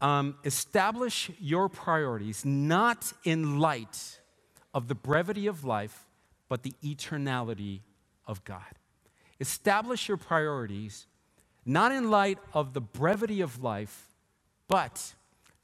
um, 0.00 0.36
establish 0.44 1.30
your 1.40 1.68
priorities 1.68 2.44
not 2.44 3.12
in 3.24 3.58
light 3.58 4.20
of 4.74 4.88
the 4.88 4.94
brevity 4.94 5.46
of 5.46 5.64
life, 5.64 6.06
but 6.48 6.62
the 6.62 6.74
eternality 6.82 7.80
of 8.26 8.44
God. 8.44 8.78
Establish 9.40 10.08
your 10.08 10.16
priorities 10.16 11.06
not 11.64 11.92
in 11.92 12.10
light 12.10 12.38
of 12.52 12.74
the 12.74 12.80
brevity 12.80 13.40
of 13.40 13.62
life, 13.62 14.08
but 14.68 15.14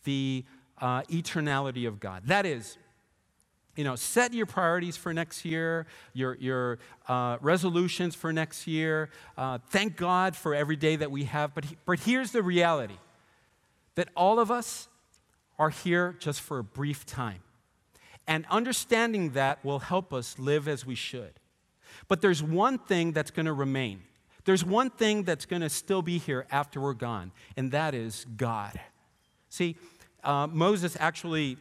the 0.04 0.44
uh, 0.80 1.02
eternality 1.02 1.88
of 1.88 1.98
God. 1.98 2.22
That 2.26 2.46
is, 2.46 2.78
you 3.78 3.84
know, 3.84 3.94
set 3.94 4.34
your 4.34 4.44
priorities 4.44 4.96
for 4.96 5.14
next 5.14 5.44
year, 5.44 5.86
your, 6.12 6.34
your 6.40 6.80
uh, 7.06 7.38
resolutions 7.40 8.16
for 8.16 8.32
next 8.32 8.66
year. 8.66 9.08
Uh, 9.36 9.58
thank 9.70 9.96
God 9.96 10.34
for 10.34 10.52
every 10.52 10.74
day 10.74 10.96
that 10.96 11.12
we 11.12 11.24
have. 11.24 11.54
But, 11.54 11.66
he, 11.66 11.76
but 11.86 12.00
here's 12.00 12.32
the 12.32 12.42
reality 12.42 12.96
that 13.94 14.08
all 14.16 14.40
of 14.40 14.50
us 14.50 14.88
are 15.60 15.70
here 15.70 16.16
just 16.18 16.40
for 16.40 16.58
a 16.58 16.64
brief 16.64 17.06
time. 17.06 17.40
And 18.26 18.46
understanding 18.50 19.30
that 19.30 19.64
will 19.64 19.78
help 19.78 20.12
us 20.12 20.40
live 20.40 20.66
as 20.66 20.84
we 20.84 20.96
should. 20.96 21.34
But 22.08 22.20
there's 22.20 22.42
one 22.42 22.78
thing 22.78 23.12
that's 23.12 23.30
going 23.30 23.46
to 23.46 23.52
remain. 23.52 24.02
There's 24.44 24.64
one 24.64 24.90
thing 24.90 25.22
that's 25.22 25.46
going 25.46 25.62
to 25.62 25.70
still 25.70 26.02
be 26.02 26.18
here 26.18 26.48
after 26.50 26.80
we're 26.80 26.94
gone, 26.94 27.30
and 27.56 27.70
that 27.70 27.94
is 27.94 28.26
God. 28.36 28.80
See, 29.50 29.76
uh, 30.24 30.48
Moses 30.48 30.96
actually 30.98 31.58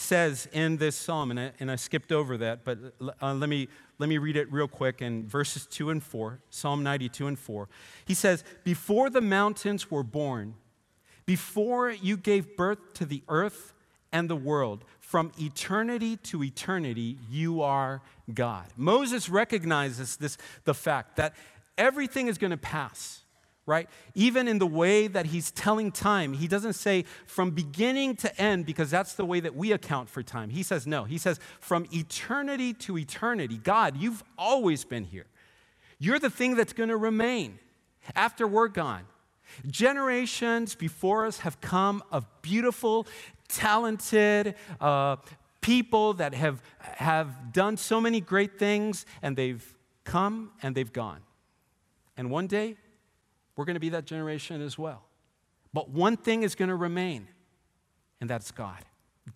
says 0.00 0.48
in 0.52 0.78
this 0.78 0.96
psalm, 0.96 1.30
and 1.30 1.38
I, 1.38 1.52
and 1.60 1.70
I 1.70 1.76
skipped 1.76 2.10
over 2.10 2.38
that, 2.38 2.64
but 2.64 2.78
uh, 3.20 3.34
let, 3.34 3.48
me, 3.48 3.68
let 3.98 4.08
me 4.08 4.18
read 4.18 4.36
it 4.36 4.50
real 4.50 4.66
quick 4.66 5.02
in 5.02 5.26
verses 5.26 5.66
2 5.66 5.90
and 5.90 6.02
4, 6.02 6.40
Psalm 6.48 6.82
92 6.82 7.26
and 7.26 7.38
4. 7.38 7.68
He 8.06 8.14
says, 8.14 8.42
Before 8.64 9.10
the 9.10 9.20
mountains 9.20 9.90
were 9.90 10.02
born, 10.02 10.54
before 11.26 11.90
you 11.90 12.16
gave 12.16 12.56
birth 12.56 12.78
to 12.94 13.04
the 13.04 13.22
earth 13.28 13.74
and 14.10 14.28
the 14.28 14.36
world, 14.36 14.84
from 15.00 15.32
eternity 15.38 16.16
to 16.16 16.42
eternity, 16.42 17.18
you 17.30 17.60
are 17.60 18.00
God. 18.32 18.66
Moses 18.76 19.28
recognizes 19.28 20.16
this, 20.16 20.38
the 20.64 20.74
fact 20.74 21.16
that 21.16 21.34
everything 21.76 22.28
is 22.28 22.38
going 22.38 22.52
to 22.52 22.56
pass 22.56 23.19
right? 23.70 23.88
Even 24.16 24.48
in 24.48 24.58
the 24.58 24.66
way 24.66 25.06
that 25.06 25.26
he's 25.26 25.52
telling 25.52 25.92
time, 25.92 26.32
he 26.32 26.48
doesn't 26.48 26.72
say 26.72 27.04
from 27.24 27.52
beginning 27.52 28.16
to 28.16 28.40
end 28.40 28.66
because 28.66 28.90
that's 28.90 29.14
the 29.14 29.24
way 29.24 29.38
that 29.38 29.54
we 29.54 29.70
account 29.70 30.10
for 30.10 30.24
time. 30.24 30.50
He 30.50 30.64
says 30.64 30.88
no. 30.88 31.04
He 31.04 31.18
says 31.18 31.38
from 31.60 31.86
eternity 31.92 32.74
to 32.74 32.98
eternity. 32.98 33.58
God, 33.58 33.96
you've 33.96 34.24
always 34.36 34.84
been 34.84 35.04
here. 35.04 35.26
You're 36.00 36.18
the 36.18 36.30
thing 36.30 36.56
that's 36.56 36.72
going 36.72 36.88
to 36.88 36.96
remain 36.96 37.60
after 38.16 38.44
we're 38.48 38.66
gone. 38.66 39.04
Generations 39.68 40.74
before 40.74 41.24
us 41.24 41.38
have 41.38 41.60
come 41.60 42.02
of 42.10 42.26
beautiful, 42.42 43.06
talented, 43.46 44.56
uh, 44.80 45.16
people 45.60 46.14
that 46.14 46.34
have, 46.34 46.60
have 46.80 47.52
done 47.52 47.76
so 47.76 48.00
many 48.00 48.20
great 48.20 48.58
things, 48.58 49.06
and 49.22 49.36
they've 49.36 49.76
come 50.02 50.50
and 50.60 50.74
they've 50.74 50.92
gone. 50.92 51.20
And 52.16 52.32
one 52.32 52.48
day, 52.48 52.76
we're 53.60 53.66
going 53.66 53.74
to 53.74 53.80
be 53.80 53.90
that 53.90 54.06
generation 54.06 54.62
as 54.62 54.78
well. 54.78 55.02
But 55.74 55.90
one 55.90 56.16
thing 56.16 56.44
is 56.44 56.54
going 56.54 56.70
to 56.70 56.76
remain, 56.76 57.28
and 58.18 58.30
that's 58.30 58.50
God. 58.50 58.82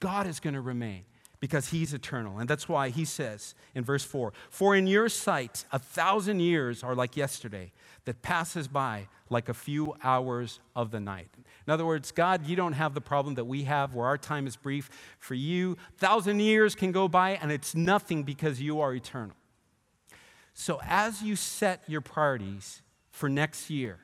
God 0.00 0.26
is 0.26 0.40
going 0.40 0.54
to 0.54 0.62
remain 0.62 1.04
because 1.40 1.68
he's 1.68 1.92
eternal. 1.92 2.38
And 2.38 2.48
that's 2.48 2.66
why 2.66 2.88
he 2.88 3.04
says 3.04 3.54
in 3.74 3.84
verse 3.84 4.02
4 4.02 4.32
For 4.48 4.74
in 4.74 4.86
your 4.86 5.10
sight, 5.10 5.66
a 5.72 5.78
thousand 5.78 6.40
years 6.40 6.82
are 6.82 6.94
like 6.94 7.18
yesterday 7.18 7.70
that 8.06 8.22
passes 8.22 8.66
by 8.66 9.08
like 9.28 9.50
a 9.50 9.54
few 9.54 9.94
hours 10.02 10.58
of 10.74 10.90
the 10.90 11.00
night. 11.00 11.28
In 11.66 11.70
other 11.70 11.84
words, 11.84 12.10
God, 12.10 12.46
you 12.46 12.56
don't 12.56 12.72
have 12.72 12.94
the 12.94 13.02
problem 13.02 13.34
that 13.34 13.44
we 13.44 13.64
have 13.64 13.92
where 13.92 14.06
our 14.06 14.16
time 14.16 14.46
is 14.46 14.56
brief. 14.56 14.88
For 15.18 15.34
you, 15.34 15.76
thousand 15.98 16.40
years 16.40 16.74
can 16.74 16.92
go 16.92 17.08
by 17.08 17.32
and 17.32 17.52
it's 17.52 17.74
nothing 17.74 18.22
because 18.22 18.58
you 18.58 18.80
are 18.80 18.94
eternal. 18.94 19.36
So 20.54 20.80
as 20.82 21.20
you 21.20 21.36
set 21.36 21.82
your 21.86 22.00
priorities 22.00 22.80
for 23.10 23.28
next 23.28 23.68
year, 23.68 23.98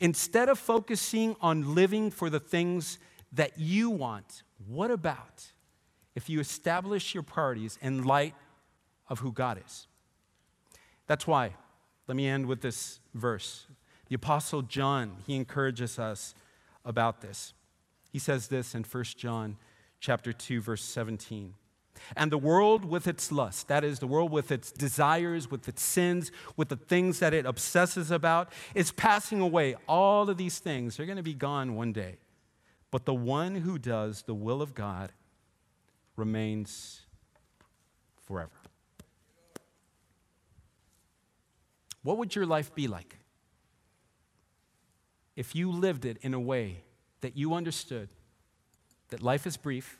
Instead 0.00 0.48
of 0.48 0.58
focusing 0.58 1.36
on 1.40 1.74
living 1.74 2.10
for 2.10 2.28
the 2.28 2.40
things 2.40 2.98
that 3.32 3.58
you 3.58 3.90
want, 3.90 4.42
what 4.66 4.90
about 4.90 5.52
if 6.14 6.28
you 6.28 6.40
establish 6.40 7.14
your 7.14 7.22
priorities 7.22 7.78
in 7.80 8.04
light 8.04 8.34
of 9.08 9.20
who 9.20 9.32
God 9.32 9.60
is? 9.64 9.86
That's 11.06 11.26
why, 11.26 11.54
let 12.08 12.16
me 12.16 12.26
end 12.26 12.46
with 12.46 12.60
this 12.60 13.00
verse. 13.14 13.66
The 14.08 14.14
Apostle 14.14 14.62
John, 14.62 15.16
he 15.26 15.34
encourages 15.34 15.98
us 15.98 16.34
about 16.84 17.20
this. 17.20 17.54
He 18.12 18.18
says 18.18 18.48
this 18.48 18.74
in 18.74 18.84
1 18.84 19.04
John 19.16 19.56
chapter 20.00 20.32
2, 20.32 20.60
verse 20.60 20.82
17. 20.82 21.54
And 22.16 22.32
the 22.32 22.38
world 22.38 22.84
with 22.84 23.06
its 23.06 23.30
lust, 23.32 23.68
that 23.68 23.84
is, 23.84 23.98
the 23.98 24.06
world 24.06 24.30
with 24.30 24.50
its 24.50 24.70
desires, 24.70 25.50
with 25.50 25.68
its 25.68 25.82
sins, 25.82 26.30
with 26.56 26.68
the 26.68 26.76
things 26.76 27.18
that 27.20 27.34
it 27.34 27.46
obsesses 27.46 28.10
about, 28.10 28.52
is 28.74 28.92
passing 28.92 29.40
away. 29.40 29.76
All 29.88 30.28
of 30.28 30.36
these 30.36 30.58
things 30.58 31.00
are 31.00 31.06
going 31.06 31.16
to 31.16 31.22
be 31.22 31.34
gone 31.34 31.74
one 31.74 31.92
day. 31.92 32.18
But 32.90 33.04
the 33.04 33.14
one 33.14 33.56
who 33.56 33.78
does 33.78 34.22
the 34.22 34.34
will 34.34 34.62
of 34.62 34.74
God 34.74 35.12
remains 36.16 37.02
forever. 38.24 38.50
What 42.02 42.18
would 42.18 42.34
your 42.34 42.46
life 42.46 42.74
be 42.74 42.86
like 42.86 43.18
if 45.34 45.54
you 45.54 45.70
lived 45.72 46.04
it 46.04 46.18
in 46.22 46.34
a 46.34 46.40
way 46.40 46.84
that 47.20 47.36
you 47.36 47.54
understood 47.54 48.08
that 49.08 49.22
life 49.22 49.46
is 49.46 49.56
brief? 49.56 49.98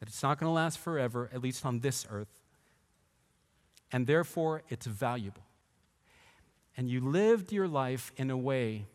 That 0.00 0.08
it's 0.08 0.22
not 0.22 0.40
going 0.40 0.48
to 0.48 0.54
last 0.54 0.78
forever, 0.78 1.30
at 1.32 1.42
least 1.42 1.64
on 1.64 1.80
this 1.80 2.06
earth, 2.10 2.40
and 3.92 4.06
therefore 4.06 4.62
it's 4.68 4.86
valuable. 4.86 5.42
And 6.76 6.88
you 6.88 7.00
lived 7.00 7.52
your 7.52 7.68
life 7.68 8.10
in 8.16 8.30
a 8.30 8.36
way 8.36 8.86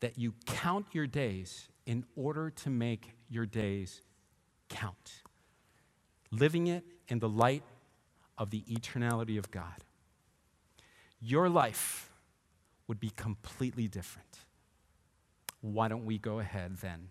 that 0.00 0.18
you 0.18 0.34
count 0.46 0.86
your 0.92 1.06
days 1.06 1.68
in 1.84 2.04
order 2.16 2.50
to 2.50 2.70
make 2.70 3.12
your 3.28 3.44
days 3.44 4.00
count, 4.68 5.22
living 6.30 6.66
it 6.68 6.84
in 7.08 7.18
the 7.18 7.28
light 7.28 7.62
of 8.38 8.50
the 8.50 8.62
eternality 8.62 9.38
of 9.38 9.50
God. 9.50 9.84
Your 11.20 11.50
life 11.50 12.10
would 12.88 12.98
be 12.98 13.10
completely 13.10 13.86
different. 13.86 14.38
Why 15.60 15.88
don't 15.88 16.06
we 16.06 16.16
go 16.16 16.38
ahead 16.38 16.78
then 16.78 17.08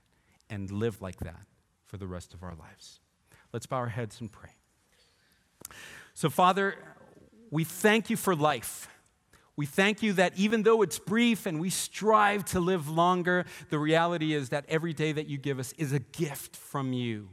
and 0.49 0.71
live 0.71 1.01
like 1.01 1.17
that? 1.19 1.45
For 1.89 1.97
the 1.97 2.07
rest 2.07 2.35
of 2.35 2.43
our 2.43 2.53
lives. 2.53 2.99
Let's 3.51 3.65
bow 3.65 3.77
our 3.77 3.87
heads 3.87 4.21
and 4.21 4.31
pray. 4.31 4.51
So, 6.13 6.29
Father, 6.29 6.75
we 7.49 7.63
thank 7.63 8.11
you 8.11 8.15
for 8.15 8.35
life. 8.35 8.87
We 9.55 9.65
thank 9.65 10.03
you 10.03 10.13
that 10.13 10.37
even 10.37 10.63
though 10.63 10.83
it's 10.83 10.99
brief 10.99 11.47
and 11.47 11.59
we 11.59 11.71
strive 11.71 12.45
to 12.45 12.59
live 12.59 12.87
longer, 12.87 13.45
the 13.71 13.79
reality 13.79 14.33
is 14.33 14.49
that 14.49 14.65
every 14.69 14.93
day 14.93 15.11
that 15.11 15.27
you 15.27 15.37
give 15.37 15.57
us 15.57 15.73
is 15.77 15.91
a 15.91 15.99
gift 15.99 16.55
from 16.55 16.93
you. 16.93 17.29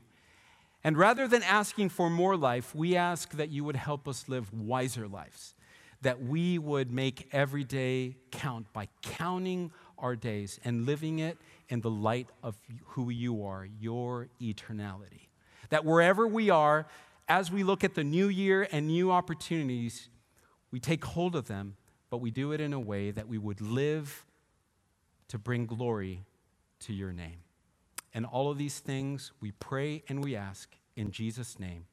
And 0.82 0.96
rather 0.96 1.28
than 1.28 1.42
asking 1.42 1.90
for 1.90 2.08
more 2.08 2.36
life, 2.36 2.74
we 2.74 2.96
ask 2.96 3.32
that 3.32 3.50
you 3.50 3.62
would 3.62 3.76
help 3.76 4.08
us 4.08 4.28
live 4.28 4.52
wiser 4.52 5.06
lives, 5.06 5.54
that 6.00 6.22
we 6.22 6.58
would 6.58 6.90
make 6.90 7.28
every 7.30 7.64
day 7.64 8.16
count 8.30 8.72
by 8.72 8.88
counting 9.02 9.70
our 9.98 10.16
days 10.16 10.58
and 10.64 10.86
living 10.86 11.18
it 11.18 11.38
in 11.68 11.80
the 11.80 11.90
light 11.90 12.28
of 12.42 12.58
who 12.84 13.10
you 13.10 13.44
are, 13.44 13.66
your 13.80 14.28
eternality. 14.40 15.28
That 15.70 15.84
wherever 15.84 16.26
we 16.26 16.50
are, 16.50 16.86
as 17.28 17.50
we 17.50 17.64
look 17.64 17.82
at 17.82 17.94
the 17.94 18.04
new 18.04 18.28
year 18.28 18.68
and 18.70 18.86
new 18.86 19.10
opportunities, 19.10 20.08
we 20.70 20.80
take 20.80 21.04
hold 21.04 21.34
of 21.34 21.48
them, 21.48 21.76
but 22.10 22.18
we 22.18 22.30
do 22.30 22.52
it 22.52 22.60
in 22.60 22.72
a 22.72 22.80
way 22.80 23.10
that 23.10 23.28
we 23.28 23.38
would 23.38 23.60
live 23.60 24.24
to 25.28 25.38
bring 25.38 25.66
glory 25.66 26.24
to 26.80 26.92
your 26.92 27.12
name. 27.12 27.38
And 28.14 28.24
all 28.24 28.50
of 28.50 28.58
these 28.58 28.78
things 28.78 29.32
we 29.40 29.52
pray 29.52 30.02
and 30.08 30.24
we 30.24 30.36
ask 30.36 30.70
in 30.94 31.10
Jesus' 31.10 31.58
name. 31.58 31.86